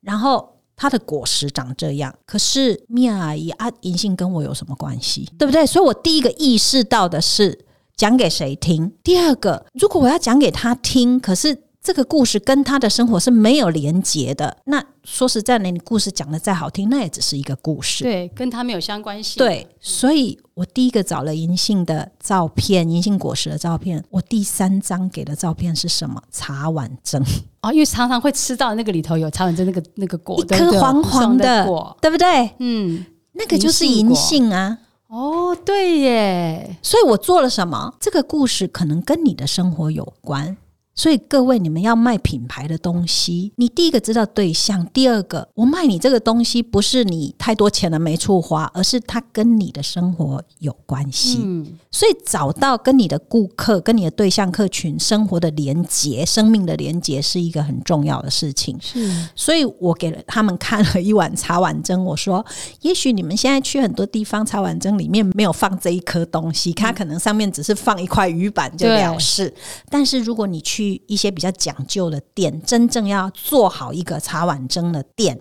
[0.00, 0.53] 然后。
[0.76, 5.28] 它的果实长这样，可是米娅阿姨啊，银杏跟我有什么关系？
[5.38, 5.64] 对不对？
[5.64, 7.64] 所以我第一个意识到的是
[7.96, 8.92] 讲给谁听。
[9.02, 18.04] 第二个，如果我要讲给他听，可是这个故事跟他的生活是没有连结的，那说实在的，你故事讲的再好听，那也只是一个故事。
[18.04, 19.38] 对，跟他没有相关性。
[19.38, 24.02] 对，所以我第一个找了银杏的照片，银杏果实的照片。
[24.08, 26.22] 我第三张给的照片是什么？
[26.32, 27.22] 茶碗蒸，
[27.60, 32.50] 哦，因为常常会吃到那个里头有茶碗蒸那个那个果， 一颗黄黄的果，对不对？
[32.60, 34.78] 嗯，那个就是银杏啊。
[35.08, 37.94] 哦，对耶，所以我做了什么？
[38.00, 40.56] 这个故事可能跟你的生活有关。
[40.94, 51.40] 所以各位，你们要卖品牌的东西，你第一个知道对象，第二个，我卖你这个东西不是你太多钱了没处花，而是它跟你的生活有关系。
[51.42, 58.78] 嗯，所以找到跟你的顾客、跟你的对象客群生活的连接、生命的连接是一个很重要的事情。
[58.80, 62.44] 是所以我给了他们看了一碗茶碗蒸，我说：
[62.82, 69.52] 也许你们现在去很多地方，茶碗蒸里面没有放这一颗东西，它可能上面只是放一块鱼板就了事。
[69.90, 75.40] 但是如果你去一些比较讲究的店，真正要做好一个茶碗蒸的店，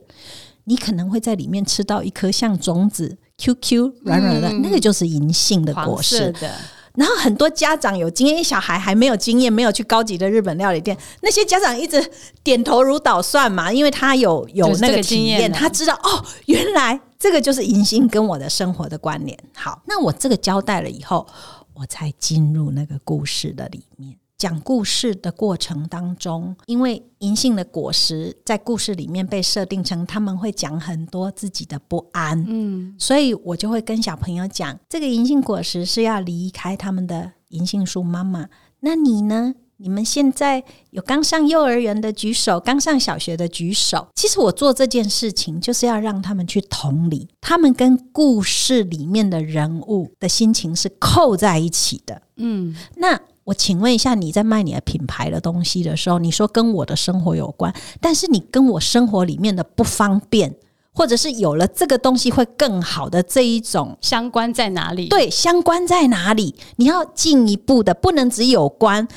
[0.66, 3.18] 你可能会在里面吃到一颗像种子。
[3.36, 6.32] QQ 软软的，嗯那个就是银杏的果实。
[6.34, 6.56] 的，
[6.94, 12.12] 然后很多家长有经验，小孩还没有经验，没有去高级的日本料理店，那些家长一直
[12.44, 19.38] 点头如捣蒜嘛，因为他有有那个，经验他知道哦，原来这个就是银杏跟我的生活的关联。
[19.56, 21.28] 好，那我这个交代了以后，
[21.74, 24.16] 我才进入那个故事的里面。
[24.44, 38.50] 讲故事的过程当中，因为银杏的果实在故事里面被设定成他们会讲很多自己的不安，嗯，所以我就会跟小朋友讲，这个银杏果实是要离开他们的银杏树妈妈。
[38.82, 39.54] 那你呢？
[39.78, 44.08] 你们现在有刚上幼儿园的举手，刚上小学的举手。
[44.16, 52.22] 其实我做这件事情，就是要让他们去同理，他们跟故事里面的人物的心情是扣在一起的。
[52.38, 60.56] 嗯，那我请问一下，你在卖你的品牌的东西的时候，你说跟我的生活有关，但是你跟我生活里面的不方便。
[60.96, 65.08] 或者是有了这个东西会更好的这一种相关在哪里？
[65.08, 66.54] 对，相关在哪里？
[66.76, 69.08] 你要进一步的，不能只有关，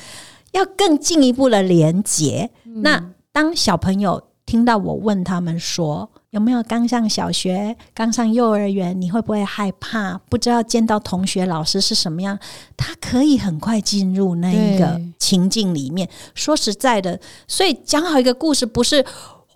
[0.53, 2.49] 要更进一步的连接。
[2.63, 10.17] 那当小朋友听到我问他们说有没有刚上小学、刚上幼儿园，你会不会害怕？
[10.29, 12.37] 不知道见到同学、老师是什么样？
[12.75, 16.09] 他可以很快进入那一个情境里面。
[16.35, 19.05] 说实在的，所以讲好一个故事不是。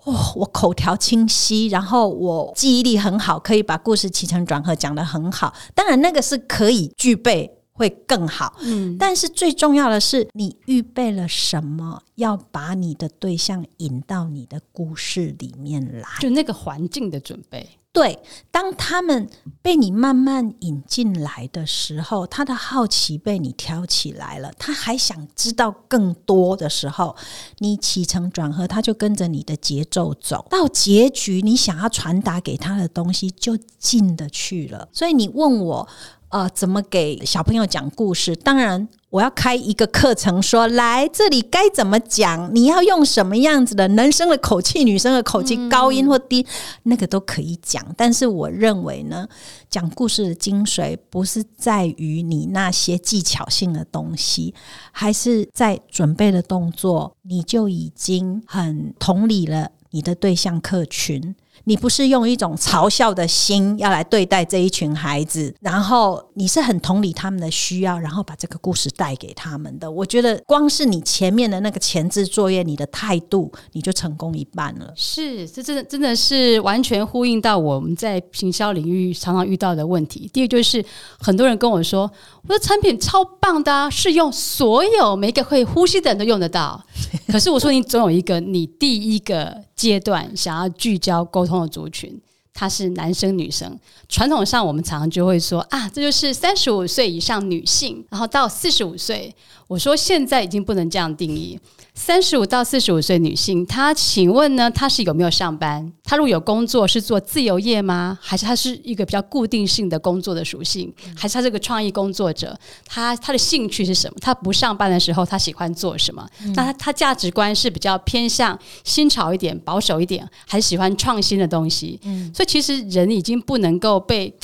[0.04, 5.54] 哦，我口条清晰，然后我记忆力很好，可以把故事起承转合讲得很好。
[5.76, 8.54] 当然，那个是可以具备，会更好。
[8.60, 17.78] 嗯，但是最重要的是，你预备了什么，要把你的对象引到你的故事里面来，就那个环境的准备。
[17.94, 18.18] 对，
[18.50, 19.28] 当他们
[19.60, 27.14] 被你慢慢引进来的时候，他的好奇被你挑起来了，他还想知道更多的时候，
[27.58, 34.88] 你起承转合，他就跟着你的节奏走到结局，你想要传达给他的东西就进得去了。
[34.90, 35.86] 所以你问我。
[36.32, 38.34] 呃，怎么给小朋友讲故事？
[38.34, 46.46] 当然，我要开一个课程，说来这里该怎么讲，你要用什么样子的男生的口气、女生的口气，高音或低，
[46.84, 47.84] 那个都可以讲。
[47.98, 49.28] 但是我认为呢，
[49.68, 54.54] 讲故事的精髓不是在于你那些技巧性的东西，
[54.90, 61.34] 还是在准备的动作，你就已经很同理了你的对象客群。
[61.64, 69.90] 你不是用一种嘲笑的心要来对待这一群孩子，然后你是很同理他们的需要，然后把这个故事带给他们的。
[69.90, 74.92] 我觉得光是你前面的那个前置作业，你的态度，你就成功一半了。
[74.96, 80.28] 是，这真的真的是完全呼应到我们在行销领域常常遇到的问题。
[80.32, 80.84] 第一就是
[81.18, 82.10] 很多人跟我说，
[82.48, 86.82] 我的产品超棒的，是用所有每个会呼吸的人都用得到。
[87.28, 89.62] 可是我说，你总有一个你第一个。
[89.74, 92.20] 阶段想要聚焦沟通的族群，
[92.52, 93.78] 他是男生女生。
[94.08, 99.34] 传统上，我们常常就会说啊，这就是三十五岁以上女性，然后到四十五岁。
[99.66, 101.58] 我说现在已经不能这样定义。
[101.94, 104.70] 三十五到四十五岁女性，她请问呢？
[104.70, 105.92] 她是有没有上班？
[106.02, 108.18] 她如果有工作，是做自由业吗？
[108.20, 110.92] 还是她是一个比较固定性的工作的属性？
[111.14, 112.58] 还是她是个创意工作者？
[112.86, 114.16] 她她的兴趣是什么？
[114.20, 116.26] 她不上班的时候，她喜欢做什么？
[116.54, 122.00] 那她她价值观是比较偏向新潮一点、保守一点，还是喜欢创新的东西？
[122.04, 124.34] 嗯，所以其实人已经不能够被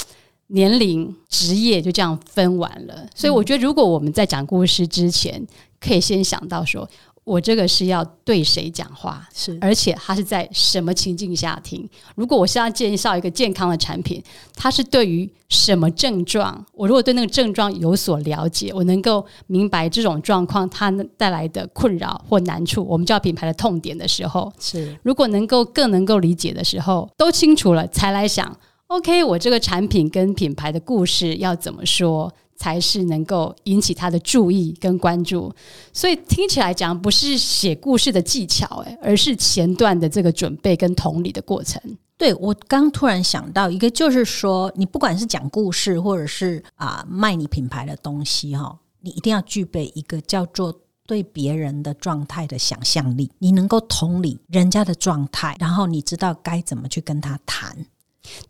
[0.49, 3.07] 年龄、职业就这样分完了。
[3.15, 5.45] 所以我觉得，如果我们在讲故事之前，
[5.81, 6.89] 可以先想到说。
[7.29, 9.29] 我这个是要对谁讲话？
[9.35, 11.87] 是，而且他是在什么情境下听？
[12.15, 14.23] 如果我是要介绍一个健康的产品，
[14.57, 16.65] 它是对于什么症状？
[16.73, 24.99] 我如果对那个症状有所了解，我能够明白这种状况它带来的困扰或难处，我们叫品牌的痛点的时候，是。
[25.03, 32.33] 如果能够更能够理解的时候，都清楚了，才来想，OK，我这个产品跟品牌的故事要怎么说？
[32.59, 35.55] 才是能够引起他的注意跟关注，
[35.93, 41.81] 所以听起来讲不是写故事的技巧，诶，而是前段的这个准备跟同理的过程。
[42.17, 50.75] 对我刚突然想到一个，就是说，你不管是讲故事，或者是啊卖你品牌的东西，哈，你一定要具备一个叫做
[51.07, 57.87] 对别人的状态的想象力，你能够同理人家的状态，然后你知道该怎么去跟他谈。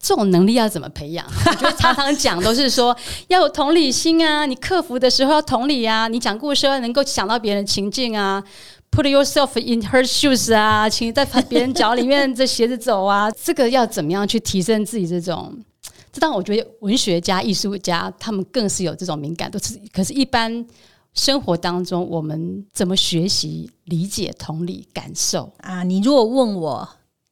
[0.00, 1.26] 这种能力要怎么培养？
[1.46, 2.96] 我觉得常常讲都是说
[3.28, 8.42] 要有同理心啊，你克服的时候要同理啊，你讲故事要能够想到别人情境啊
[8.90, 15.56] ，put yourself in her shoes 啊，请你在别人脚里面这鞋子走啊， 这个要怎么样去提升自己这种？
[16.12, 19.58] 这当，我觉得文学家、艺术家他们更是有这种敏感度。
[19.58, 20.66] 是，可是，一般
[21.12, 25.82] 生活当中，我们怎么学习理解、同理、感受啊？
[25.82, 26.88] 你如果问我。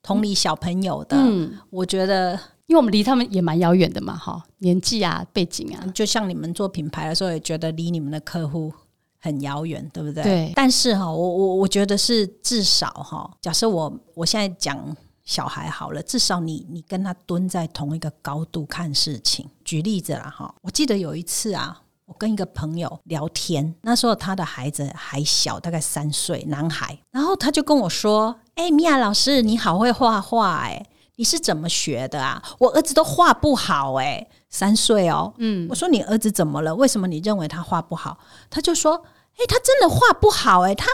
[0.07, 8.73] 同理小朋友的，嗯我觉得，因为我们离他们也蛮遥远的嘛，哈，年纪啊，背景啊，就像你们做品牌的时候，也觉得离你们的客户
[9.19, 10.23] 很遥远，对不对？
[10.23, 10.53] 对。
[10.55, 19.45] 但是哈，我我我觉得是至少哈，假设我我现在讲小孩好了，至少你你跟他蹲在同一个高度看事情。
[19.65, 26.97] 举例子了哈，我记得有一次啊，我跟一个朋友聊天，那时候他的孩子还小，大概三岁，男孩。
[27.11, 30.85] 然后他就跟我说：“哎，米娅老师，你好会画画哎，
[31.17, 32.43] 你是怎么学的啊？
[32.59, 36.75] 我儿子都画不好哎，三岁哦。”嗯，我说你儿子怎么了？
[36.75, 38.19] 为什么你认为他画不好？
[38.51, 39.05] 他就说
[39.39, 40.87] ：“哎，他真的画不好哎，他。”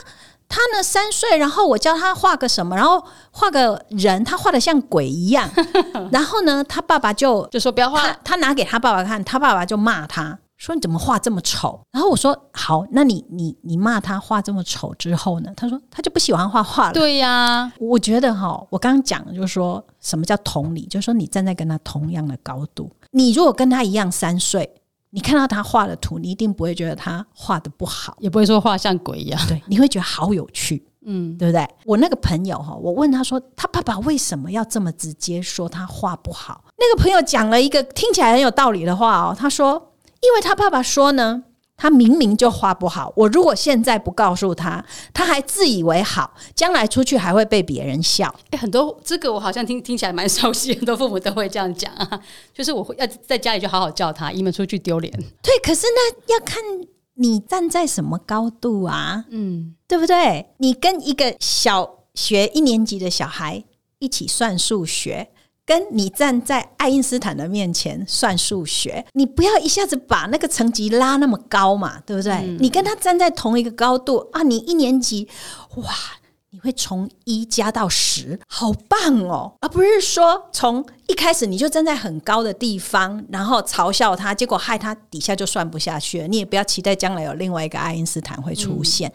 [0.55, 5.49] 他呢三岁，然后我教他画个什么，然后画个人，他画的像鬼一样。
[6.13, 11.81] 然后呢，他爸爸就就说不要画，他拿给他爸爸看，他爸爸就骂他说你怎么画这么丑。
[11.91, 15.51] 然后我说好，那你你你骂他画这么丑之后呢？
[15.57, 16.93] 他说他就不喜欢画画了。
[16.93, 24.73] 对呀，我觉得哈，我刚刚讲的就是说什么叫同理，就是说你站在跟他同样的高度，你如果跟他一样三岁。
[25.15, 29.39] 你看到他画的图，你一定不会觉得他画的不好，也不会说画像鬼一样。
[29.47, 31.69] 对，你会觉得好有趣，嗯，对不对？
[31.85, 36.65] 我那个朋友哈，我问他说，他爸爸为什么要这么直接说他画不好？
[36.79, 39.92] 那个朋友讲了一个听起来很有道理的话哦，他说，
[40.23, 41.45] 因为他爸爸说呢。
[41.75, 48.33] 他明明就画不好，我如果现在不告诉他，他还自以为好，将来出去还会被别人笑。
[48.51, 52.21] 哎，很多这个我好像听听起来蛮熟悉，很多父母都会这样讲啊，
[52.55, 55.13] 就是我会要在家里就好好叫他，以免出去丢脸。
[55.43, 56.63] 对，可是那要看
[57.15, 60.51] 你站在什么高度啊，嗯，对不对？
[60.59, 63.65] 你跟一个小学一年级的小孩
[63.99, 65.31] 一起算数学。
[65.73, 72.47] 跟你站在爱因斯坦的面前算数学，你不要一下子把那个层级拉那么高嘛，对不对？
[72.61, 75.27] 你跟他站在同一个高度啊，你一年级
[75.77, 75.95] 哇，
[76.51, 86.29] 你会从一加到十，好棒哦，而不是说从一开始你就站在很高的地方，然后嘲笑他，结果害他底下就算不下去了。
[86.29, 89.11] 你也不要期待将来有另外一个爱因斯坦会出现。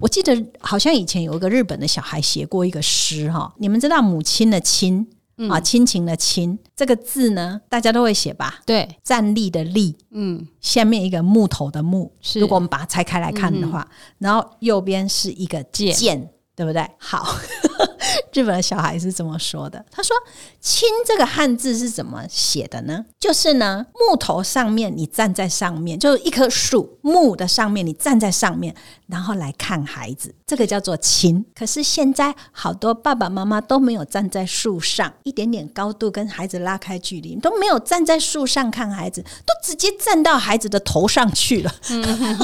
[0.00, 5.06] 我记得好像以前有一个日本的小孩写过一个诗哈，你们知道母亲的亲。
[5.48, 8.60] 啊，亲情的亲这个字呢，大家都会写吧？
[8.66, 16.30] 对，站立的立，嗯，下面一个木头的木，如果我们把它拆开来看的话，然后右边是一个剑。
[16.58, 16.84] 对不对？
[16.98, 17.36] 好，
[18.34, 19.84] 日本的小孩是这么说的。
[19.92, 20.16] 他说
[20.60, 23.04] ：“亲”这个汉字是怎么写的呢？
[23.20, 28.74] 就是呢，木头上面你站在上面，就是一棵树木的上面，你站在上面，
[29.06, 31.46] 然后来看孩子，这个叫做亲。
[31.54, 41.72] 可是现在好多爸爸妈妈都没有站在树上，一点点高度跟孩子拉开距离，都没有站在树上看孩子，都直接站到孩子的头上去了。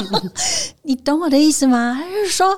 [0.83, 1.93] 你懂我的意思吗？
[1.93, 2.57] 还是说？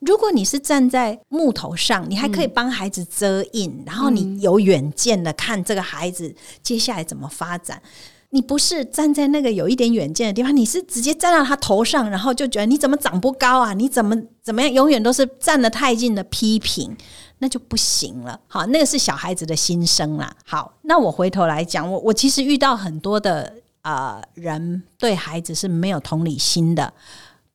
[0.00, 7.82] 如果你是站在木头上，你还可以帮孩子遮阴，然后你有远见的看这个孩子接下来怎么发展。
[8.30, 13.72] 你不是站在那个有一点远见的地方，你是直接站到他头上，然后就觉得你怎么长不高啊？
[13.72, 14.70] 你怎么怎么样？
[14.70, 16.94] 永远都是站得太近的批评，
[17.38, 18.38] 那就不行了。
[18.46, 20.30] 好，那个是小孩子的心声啦。
[20.44, 26.92] 好，那我回头来讲，我我其实遇到很多的呃人对孩子是没有同理心的。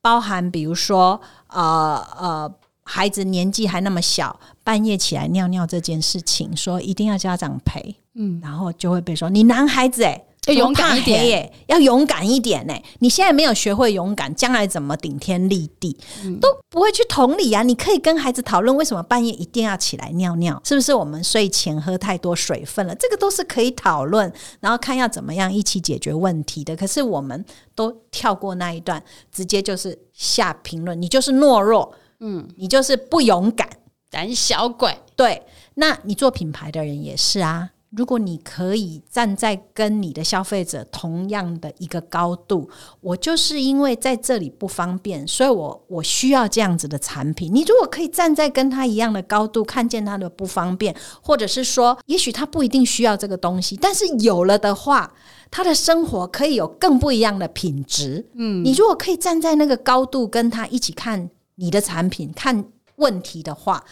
[0.04, 10.22] 包含比如说，呃呃，孩子年纪还那么小，半夜起来尿尿这件事情，说一定要家长陪，嗯，然后就会被说你男孩子哎。
[10.48, 12.74] 要勇敢一点耶，要勇敢一点呢。
[13.00, 15.98] 你现在没有学会勇敢，将来怎么顶天立地
[16.42, 17.64] 都不会去同理啊！
[17.64, 20.62] 你可以跟孩子讨论，为什么半夜一定要起来尿尿？
[20.66, 22.94] 是不是我们睡前喝太多水分了？
[22.96, 26.76] 这个都是可以讨论，然后看要怎么样一起解决问题的。
[26.76, 29.02] 可是我们都跳过那一段，
[29.32, 33.70] 直接就是下评论，你就是懦弱，嗯，你就是不勇敢，
[34.10, 34.98] 胆小鬼。
[35.16, 35.44] 对，
[35.76, 37.70] 那你做品牌的人也是啊。
[37.96, 42.68] 如果你可以站在跟你的消费者同样的一个高度，
[43.02, 47.54] 我就是因为在这里不方便，所以我我需要这样子的产品。
[47.54, 55.14] 你如果可以站在跟他一样的高度，看见他的不方便，或者是说，也许他不一定需要这个东西，但是有了的话，
[55.52, 58.26] 他的生活可以有更不一样的品质。
[58.34, 63.84] 嗯，你如果可以站在那个高度跟他一起看你的产品、看问题的话。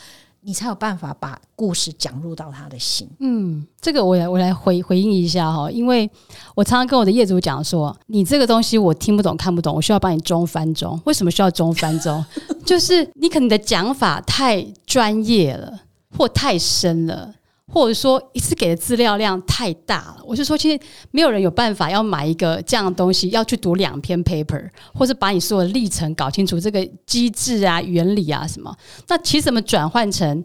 [0.44, 3.08] 你才有办法把故事讲入到他的心。
[3.20, 6.10] 嗯，这个我来我来回回应一下哈，因为
[6.56, 11.00] 我常常跟我的业主讲说，你这个东西我听不懂看不懂，我需要帮你中翻中。
[11.06, 12.24] 为什么需要中翻中？
[12.66, 15.82] 就是你可能的讲法太专业了，
[16.18, 17.34] 或太深了。
[17.72, 20.78] 或者说一次给的资料量太大了，我是说，其实
[21.12, 28.76] 没有人有办法要买一个这样的东西，要去读两篇 paper，或者把你所有的历程搞清楚，这个机制啊、原理啊什么。
[29.08, 30.44] 那其实怎么转换成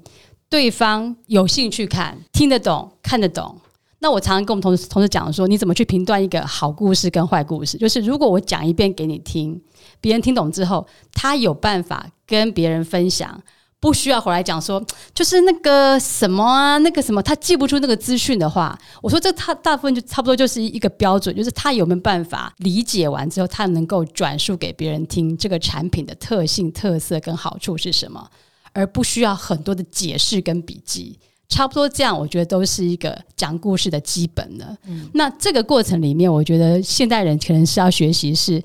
[0.48, 3.60] 对方有兴趣看、听得懂、看得懂？
[3.98, 7.76] 那我常常跟我们同事同事讲说，你怎么去评断一个好故事跟坏故事？
[7.76, 9.60] 就是如果我讲一遍给你听，
[10.00, 13.42] 别人听懂之后，他有办法跟别人分享。
[13.78, 14.82] 不需要回来讲说，
[15.14, 28.28] 就是那个什么啊，那个什么，他记不出那个资讯的话，我说这他大部分就差不多就是一个标准，就是他有没有办法理解完之后，他能够转述给别人听这个产品的特性、特色跟好处是什么，
[28.72, 31.18] 而不需要很多的解释跟笔记。
[31.48, 34.76] 差不多这样，我觉得都是一个讲故事的基本的。
[35.14, 38.60] 那这个过程里面，我觉得现代人可能是要学习是。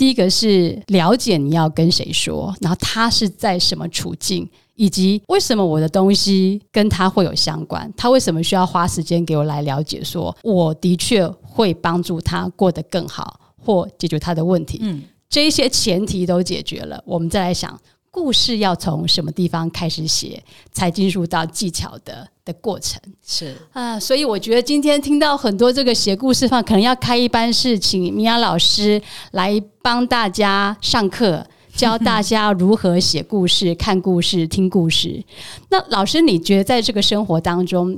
[0.00, 14.78] 第一个是了解你要跟谁说，然后他是在什么处境，以及为什么我的东西跟他会有相关，他为什么需要花时间给我来了解，说我的确会帮助他过得更好，或解决他的问题。
[14.80, 17.78] 嗯，这一些前提都解决了，我们再来想。
[18.10, 20.42] 故事要从什么地方开始写，
[20.72, 23.00] 才进入到技巧的的过程？
[23.24, 29.00] 是啊，所以我觉得今天听到很多这个写故事方，可能要开一班是请米娅老师
[29.30, 35.24] 来帮大家上课，教大家如何写故事、看故事、听故事。
[35.70, 37.96] 那老师，你觉得在这个生活当中，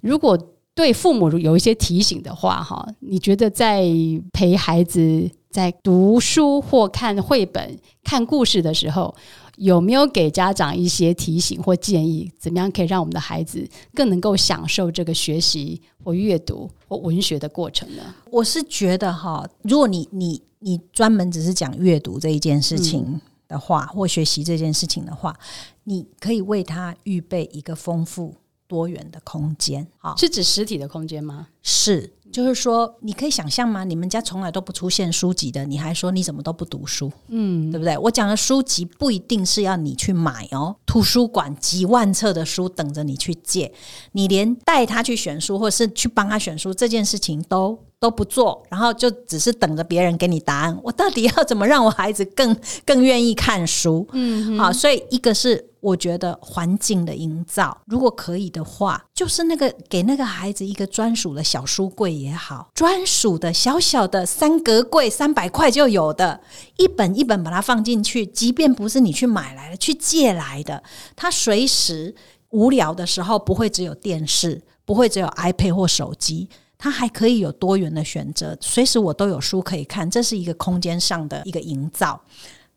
[0.00, 0.36] 如果
[0.74, 3.84] 对父母有一些提醒的话，哈，你觉得在
[4.32, 9.14] 陪孩子在读书或看绘本、看故事的时候？
[9.56, 12.30] 有没有给家长一些提醒或建议？
[12.38, 18.02] 怎么样可以让我们的孩子更能够享受这个学习或阅读或文学的过程呢？
[18.30, 25.38] 我是觉得哈，如果你你你专门只是讲阅读这一件事情的话，或学习这件事情的话，
[25.84, 28.34] 你可以为他预备一个丰富
[28.72, 29.86] 多元的空间。
[29.98, 31.48] 好，是指实体的空间吗？
[31.62, 32.14] 是。
[32.32, 33.84] 就是说，你可以想象吗？
[33.84, 37.12] 你们家从来都不出现书籍的，你还说你怎么都不读书？
[37.28, 37.98] 嗯，对不对？
[37.98, 43.70] 我讲的书籍不一定是要你去买哦，图书馆几万册的书等着你去借，
[44.12, 50.76] 你连带他去选书或者是去帮他选书这件事情都都不做，然后就只是等着别人给你答案。
[50.82, 54.08] 我到底要怎么让我孩子更更愿意看书？
[54.10, 55.68] 嗯，好，所以一个是。
[55.82, 66.40] 我觉得环境的营造，如果可以的话，就是那个给那个孩子一个专属的小书柜也好，专属的小小的三格柜，三百块就有的，
[66.76, 70.80] 一本一本把它放进去，即便不是你去买来的，去借来的，
[71.16, 72.14] 他随时
[72.50, 76.48] 无聊的时候不会只有电视，不会只有 iPad 或手机，
[76.82, 82.20] 他还可以有多元的选择，随时我都有书可以看，这是一个空间上的一个营造。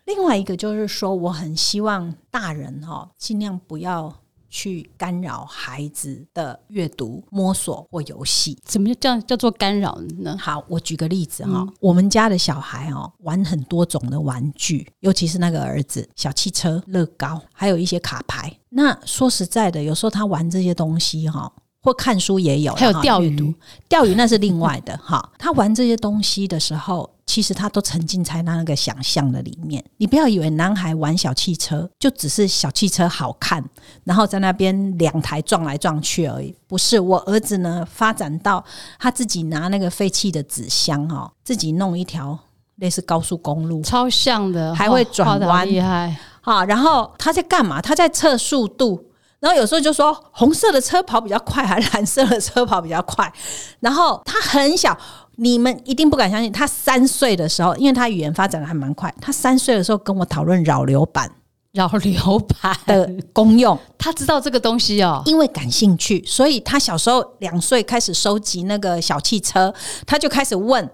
[0.06, 4.14] 另外一个就是说，我很希望大人哈尽量不要
[4.48, 8.56] 去干扰孩子的阅读、摸索或游戏。
[8.64, 10.38] 怎么叫叫做干扰呢？
[10.40, 18.56] 好，我举个例子哈，我们家的小孩哦玩很多种的玩具，尤其是那个儿子，小汽车、乐高，还有一些卡牌。
[18.70, 21.52] 那说实在的，有时候他玩这些东西哈，
[21.86, 23.56] 或看书也有，还有钓鱼，
[23.88, 25.32] 钓鱼那是另外的哈。
[25.38, 27.10] 他玩这些东西的时候。
[27.28, 29.84] 其实他都沉浸在那那个想象的里面。
[29.98, 33.62] 你不要以为男孩玩小汽车就只是小汽车好看，
[34.04, 36.56] 然后在那边两台撞来撞去而已。
[36.68, 38.64] 不是，我儿子呢发展到
[39.00, 42.38] 他自己拿那个废弃的纸箱哦，自己弄一条
[42.76, 46.64] 类似高速公路，超像的，还会转弯，厉害啊！
[46.66, 47.82] 然后他在干嘛？
[47.82, 49.04] 他在测速度。
[49.46, 53.32] 然后有时候就说红色的车跑比较快，还是蓝色的车跑比较快？
[53.80, 54.98] 然后他很小。
[55.38, 61.30] 你们一定不敢相信，他三岁的时候，因为他语言发展的还蛮快，他三岁的时候跟我讨论扰流板。
[61.74, 69.74] 扰流板的功用，他知道这个东西哦，因为感兴趣，所以他小时候两岁开始收集那个小汽车，
[70.08, 70.90] 他就开始问。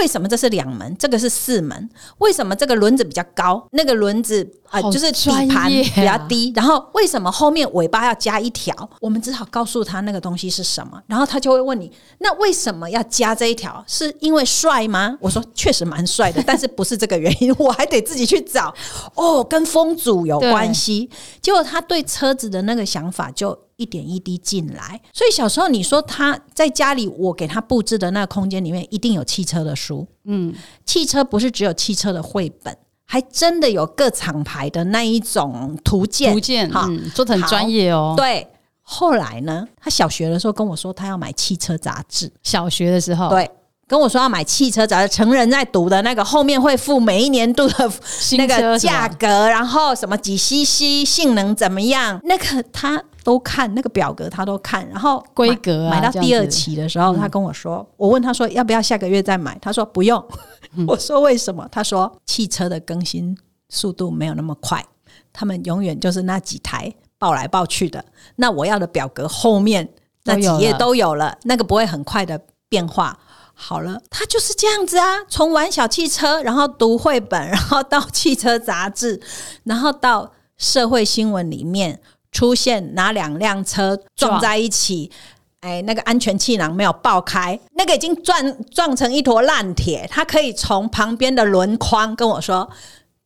[0.00, 0.96] 为什么这是两门？
[0.98, 1.90] 这个是四门？
[2.18, 3.62] 为什么这个轮子比较高？
[3.72, 6.50] 那个轮子啊，就是底盘比较低。
[6.56, 8.74] 然后为什么后面尾巴要加一条？
[8.98, 13.84] 我们只好告诉他那个东西是什么，然后他就会问你：那为什么要加这一条？
[13.86, 15.18] 是因为帅吗？
[15.20, 18.74] 我说确实蛮帅的， 但是不是这个原因，我还得自己去找。
[19.14, 21.10] 哦，跟风阻有关系。
[21.42, 23.58] 结果他对车子的那个想法就。
[23.80, 30.54] 一点一滴进来，所以小时候你说他在家里，我给他布置的那个空间里面一定有汽车的书，嗯，
[30.84, 32.76] 汽车不是只有汽车的绘本，
[33.06, 38.12] 还真的有各厂牌的那一种图鉴，图鉴哈，做的很专业哦。
[38.14, 38.46] 对，
[38.82, 43.50] 后来呢，他小学的时候跟我说他要买汽车杂志，小学的时候，对。
[43.90, 47.92] 跟我说要买汽车杂志，成人在读的那个，后面会付每一年度的
[48.38, 60.24] 那个价格，然后什么几 CC，性能怎么样，那个他都看，那个表格他都看，然后规格买到第二期的时候，他跟我说，我问他说要不要下个月再买，他说不用。
[60.86, 61.66] 我说为什么？
[61.72, 63.36] 他说汽车的更新
[63.70, 64.86] 速度没有那么快，
[65.32, 68.04] 他们永远就是那几台抱来抱去的。
[68.36, 69.88] 那我要的表格后面
[70.22, 73.18] 那几页都有了，那个不会很快的变化。
[73.62, 79.20] 好了，他就是这样子啊，从玩小汽车，然后读绘本， 然后到汽车杂志，
[79.64, 82.00] 然后到社会新闻里面
[82.32, 85.12] 出现哪两辆车撞在一起？
[85.60, 90.08] 哎，那个安全气囊没有爆开，那个已经撞撞成一坨烂铁。
[90.10, 92.68] 他可以从旁边的轮框跟我说，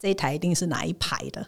[0.00, 1.46] 这一台一定是哪一排的。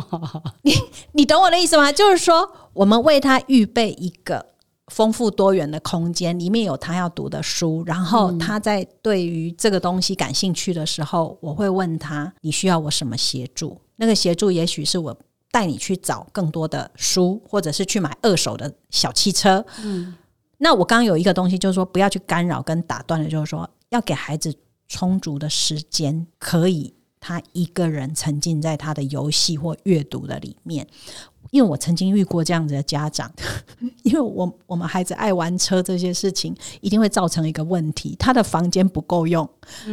[0.60, 0.74] 你
[1.12, 1.90] 你懂我的意思吗？
[1.90, 4.44] 就是说，我们为他预备一个
[4.90, 13.80] 丰富多元的空间，里面有他要读的书，然后他在对于这个东西感兴趣的时候，我会问他：你需要我什么协助？
[13.96, 15.16] 那个协助也许是我。
[15.52, 19.66] 带你去找更多的书，或者是去买二手的小汽车。
[19.82, 20.14] 嗯，
[20.58, 24.54] 那我刚刚有一个东西，就是说不要去干扰跟打断的，就是说要给孩子
[24.86, 30.86] 充足的时间，可以他一个人沉浸在他的游戏或阅读的里面。
[31.50, 33.30] 因为我曾经遇过这样子的家长，
[34.02, 39.48] 因为我我们孩子爱玩车这些事情，一定会造成一个问题，他的房间不够用，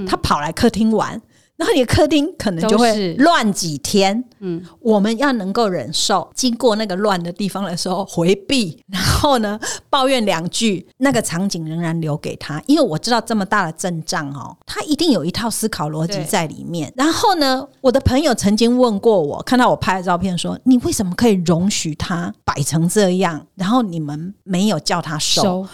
[0.07, 1.21] 他跑来客厅玩。
[1.57, 16.93] 然后你的客厅可能就会乱几天，嗯，我们要能够忍受经过那个乱的地方的时候回避，然后呢抱怨两句，那个场景仍然留给他，因为我知道这么大的阵仗哦，他一定有一套思考逻辑在里面。
[16.95, 23.43] 然后呢，我的朋友曾经问过我，看到我拍的照片说，你为什么可以容许他摆成这样？
[23.55, 25.67] 然后你们没有叫他收？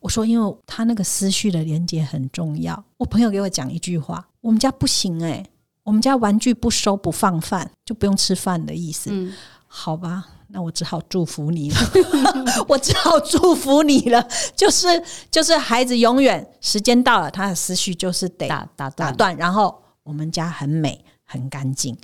[0.00, 2.84] 我说，因为他那个思绪的连接很重要。
[2.96, 4.24] 我朋友给我讲一句话。
[4.46, 5.44] 我们家不行哎，
[5.82, 9.10] 我们家玩具不收不放饭，就不用吃饭的意思。
[9.12, 9.34] 嗯，
[9.66, 11.76] 好吧，那我只好祝福你了。
[12.68, 14.24] 我只好祝福你了。
[14.54, 14.86] 就是
[15.32, 19.36] 就是，孩子永远时间到了，他的思绪就是得打打打断。
[19.36, 21.98] 然后我们家很美很干净。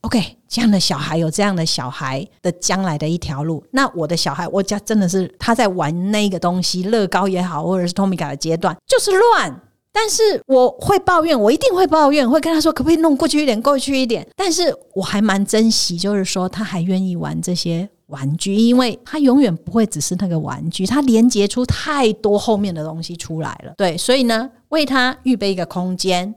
[0.00, 3.62] OK，这样的小孩有这样的小孩的将来的一条路。
[3.72, 9.60] 那我的小孩，我家真的是他在玩那个东西，乐高也好，或者是托米卡的阶段，就是乱。
[9.96, 14.26] 但是我会抱怨，我一定会抱怨，会跟他说可不可以弄过去一点，过去一点。
[14.34, 23.72] 但是我还蛮珍惜，就是说他还愿意玩这些玩具，因为他永远不会只是那个玩具，他连接出太多后面的东西出来了。
[23.76, 26.34] 对，所以呢，为他预备一个空间，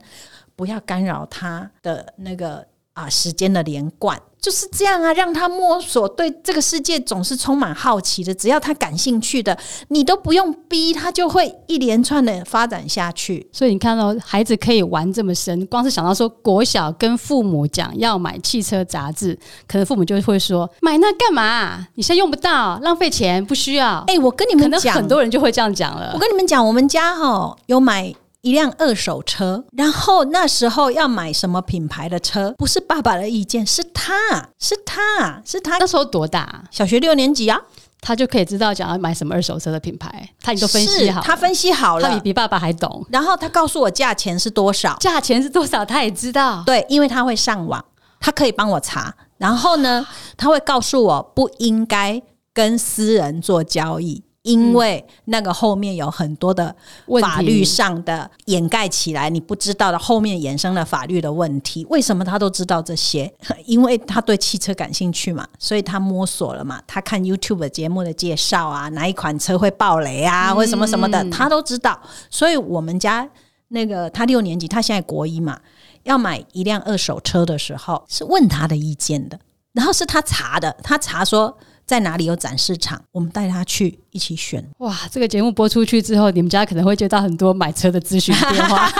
[0.54, 4.16] 不要干扰他的那个啊时间的连贯。
[4.40, 8.32] 就是这样啊，让他摸索，对这个世界总是充满好奇的。
[8.32, 9.58] 只要他感兴趣的，
[9.88, 13.46] 你都不用逼他，就会一连串的发展下去。
[13.52, 21.86] 所以你看到孩子可以玩这么深，光是想到说国小跟父母讲要买汽车杂志，可能父母就会说买那干嘛？
[21.94, 24.04] 你现在用不到，浪费钱，不需要。
[24.06, 26.12] 哎，我跟你们讲，很多人就会这样讲了。
[26.14, 28.14] 我跟你们讲，我们家哈有买。
[28.42, 34.14] 一辆二手车，然后那时候要买什么品牌的车，不是爸爸的意见，是他
[34.58, 36.64] 是他是他那时候多大？
[36.70, 37.60] 小学六年级啊，
[38.00, 43.04] 他就可以知道想要买什么二手车的品牌，他已经都分析好，他分析好了，他比比爸爸还懂。
[43.10, 46.62] 然后他告诉我价钱是多少，价钱是多少，他也知道。
[46.64, 47.84] 对，因为他会上网，
[48.20, 49.14] 他可以帮我查。
[49.38, 52.22] 然后呢，他会告诉我不应该
[52.52, 54.22] 跟私人做交易。
[54.42, 56.74] 因为那个后面有很多的
[57.20, 61.84] 法律上的掩盖起来，你不知道的后面衍生了法律的问题。
[61.90, 63.30] 为什么他都知道这些？
[63.66, 66.80] 因为他对汽车感兴趣嘛，所以他摸索了嘛。
[66.86, 72.00] 他看 YouTube 节目的介绍啊，哪一款车会爆雷啊，或什么什么的，他都知道。
[72.30, 73.28] 所以我们家
[73.68, 75.60] 那个他六年级，他现在国一嘛，
[76.04, 79.38] 要买一辆二手车的时候，是问他的意见的，
[79.72, 81.58] 然后是他查的，他查说。
[81.88, 83.02] 在哪里有展示场？
[83.12, 84.62] 我们带他去一起选。
[84.80, 88.92] 哇，这个节目播出去之后，你们家可能会接到很多买车的咨询电话。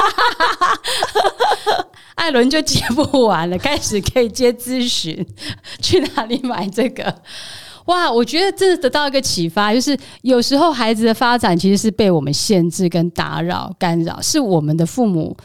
[2.16, 5.26] 艾伦就接不完了，开始可以接咨询，
[5.82, 7.14] 去哪里买这个？
[7.84, 15.36] 哇，我觉得真的得到一个启发，就是有时候孩子的发展其实是被我们限制、跟打扰、干扰，是我们的父母。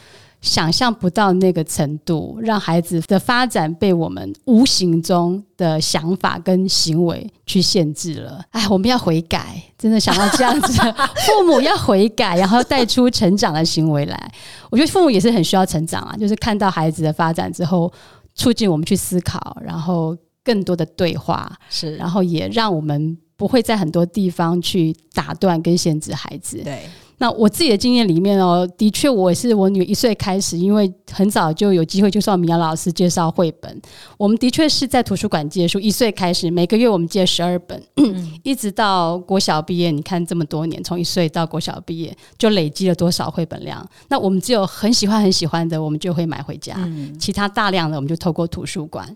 [0.44, 8.44] 想象不到那个程度，让孩子的发展被我们无形中的想法跟行为去限制了。
[8.50, 10.82] 哎，我们要悔改，真的想到这样子，
[11.26, 14.32] 父母要悔改，然后带出成长的行为来。
[14.68, 17.90] 我觉得父母也是很需要成长啊，就是看到孩子的发展之后，
[18.34, 20.14] 促进我们去思考，然后
[20.44, 26.58] 更多的对话，是，然后也让我们不会在很多地方去打断跟限制孩子。
[26.62, 26.82] 对。
[27.18, 33.80] 那我自己的经验里面哦，的确我是我女一岁开始，因为很早就有机会就受米娅老师介绍绘本。
[34.18, 37.80] 我们的确是在图书馆借书，一岁开始，每个月我们借十二本，
[38.42, 39.92] 一直到国小毕业。
[39.92, 43.88] 你看这么多年，从一岁到国小毕业，就累积了多少绘本量？
[44.08, 46.74] 那我们只有很喜欢很喜欢的，我们就会买回家；
[47.16, 49.08] 其他大量的，我们就透过图书馆。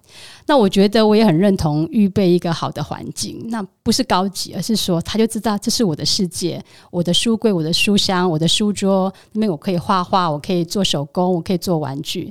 [0.47, 7.88] 那我觉得我也很认同预备一个好的环境，那不是高级，而是说他就知道这是我的世界，我的书柜，我的书。
[7.89, 12.30] 书箱，我的书桌那边我可以画画，我可以做手工，我可以做玩具。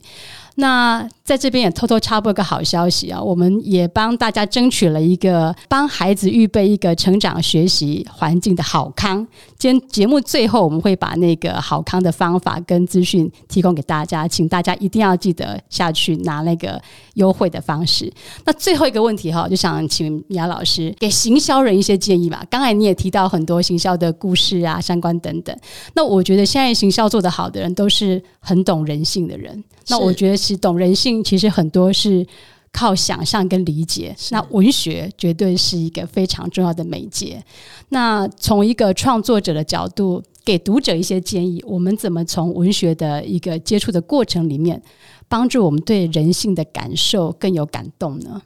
[0.60, 9.26] 那在这边也偷偷插播一个好消息啊，我们也帮大家争取了一个帮孩子预备一个成长学习环境的好康。
[9.56, 16.82] 今天节目最后我们会把那个好康的方法跟资讯提供给大家，请大家一定要记得下去拿那个
[17.14, 18.12] 优惠的方式。
[18.46, 22.44] 那最后一个问题哈，就想请米娅老师给行销人一些建议吧。
[22.50, 25.56] 刚才你也提到很多行销的故事啊、相关等等。
[25.94, 29.64] 那我觉得现在行销做得好的人都是很懂人性的人。
[29.90, 32.26] 那我觉得其实懂人性，其实很多是
[32.72, 34.16] 靠想象跟理解。
[34.32, 37.44] 那文学绝对是一个非常重要的媒介。
[37.90, 44.82] 那从一个创作者的角度，给读者一些建议，我们怎么从文学的一个接触的过程里面，
[45.28, 48.42] 帮助我们对人性的感受更有感动呢？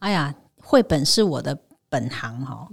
[0.00, 2.68] 哎呀，绘本是我的本行哈。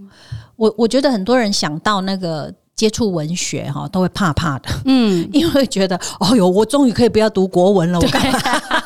[0.58, 2.54] 我我觉得很多人想到那个。
[2.78, 8.40] 接触文学哈，都会怕怕的，嗯， 因为觉得哦哟，我终于可以不要读国文了，我干嘛？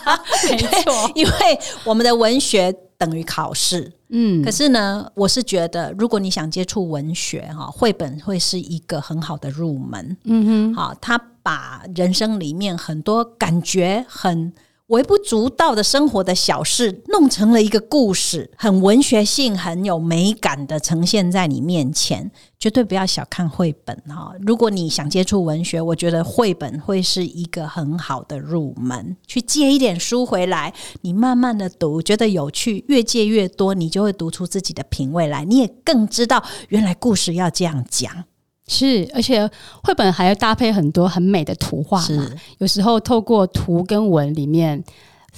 [0.50, 14.54] 没错， 因为我们的文学等于考试，嗯，可是呢，我是觉得，如果你想接触文学哈，绘本会是一个很好的入门，嗯哼，好，他把人生里面很多感觉很。
[14.92, 22.30] 微不足道的生活的小事，弄成了一个故事，很文学性、很有美感的呈现在你面前。
[22.60, 24.34] 绝对不要小看绘本哈！
[24.42, 29.18] 如果你想接触文学，我觉得绘本会是一个很好的入门。
[29.26, 30.72] 去借一点书回来，
[31.02, 35.44] 你慢慢的读，觉得有趣，越借越多，你就会读出自己的品味来。
[35.44, 38.26] 你也更知道，原来故事要这样讲。
[38.74, 39.46] 是，而且
[39.84, 42.26] 绘本还要搭配很多很美的图画嘛。
[42.60, 44.82] 有时候透过图跟文里面，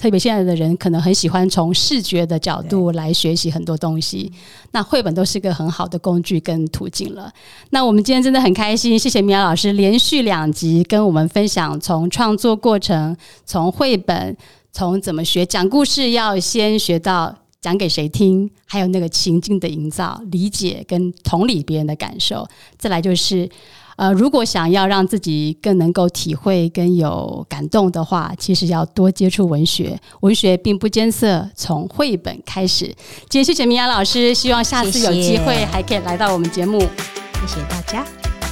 [0.00, 4.30] 特别现在的人可能很喜欢从视觉的角度来学习很多东西。
[4.70, 7.28] 那绘本都是个很好的工具跟途径了。
[7.70, 14.36] 那我们今天真的很开心，谢谢米娅老师连续两集跟我们分享从创作过程，从绘本，
[14.72, 17.34] 从怎么学讲故事，要先学到。
[17.64, 18.50] 讲给谁听？
[18.66, 22.46] 还有那个情境的营造、理解跟同理别人的感受。
[22.76, 23.48] 再来就是，
[23.96, 29.98] 呃，如果想要让自己更能够体会跟有感动的话，其实要多接触文学。
[30.20, 32.84] 文学并不艰涩，从绘本开始。
[33.30, 36.78] 今天谢谢明雅老师，希望下次有机会还可以来到我们节目。
[36.80, 38.04] 谢谢大家。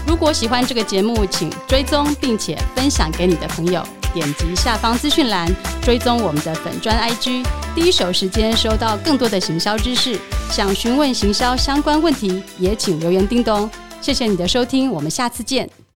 [0.07, 3.85] 如果喜欢这个节目，请追踪并且分享给你的朋友。
[4.13, 5.49] 点击下方资讯栏，
[5.83, 7.45] 追踪我们的粉砖 IG，
[7.75, 10.19] 第一手时间收到更多的行销知识。
[10.51, 13.71] 想询问行销相关问题，也请留言叮咚。
[14.01, 15.82] 谢谢你的收听，我们下次见。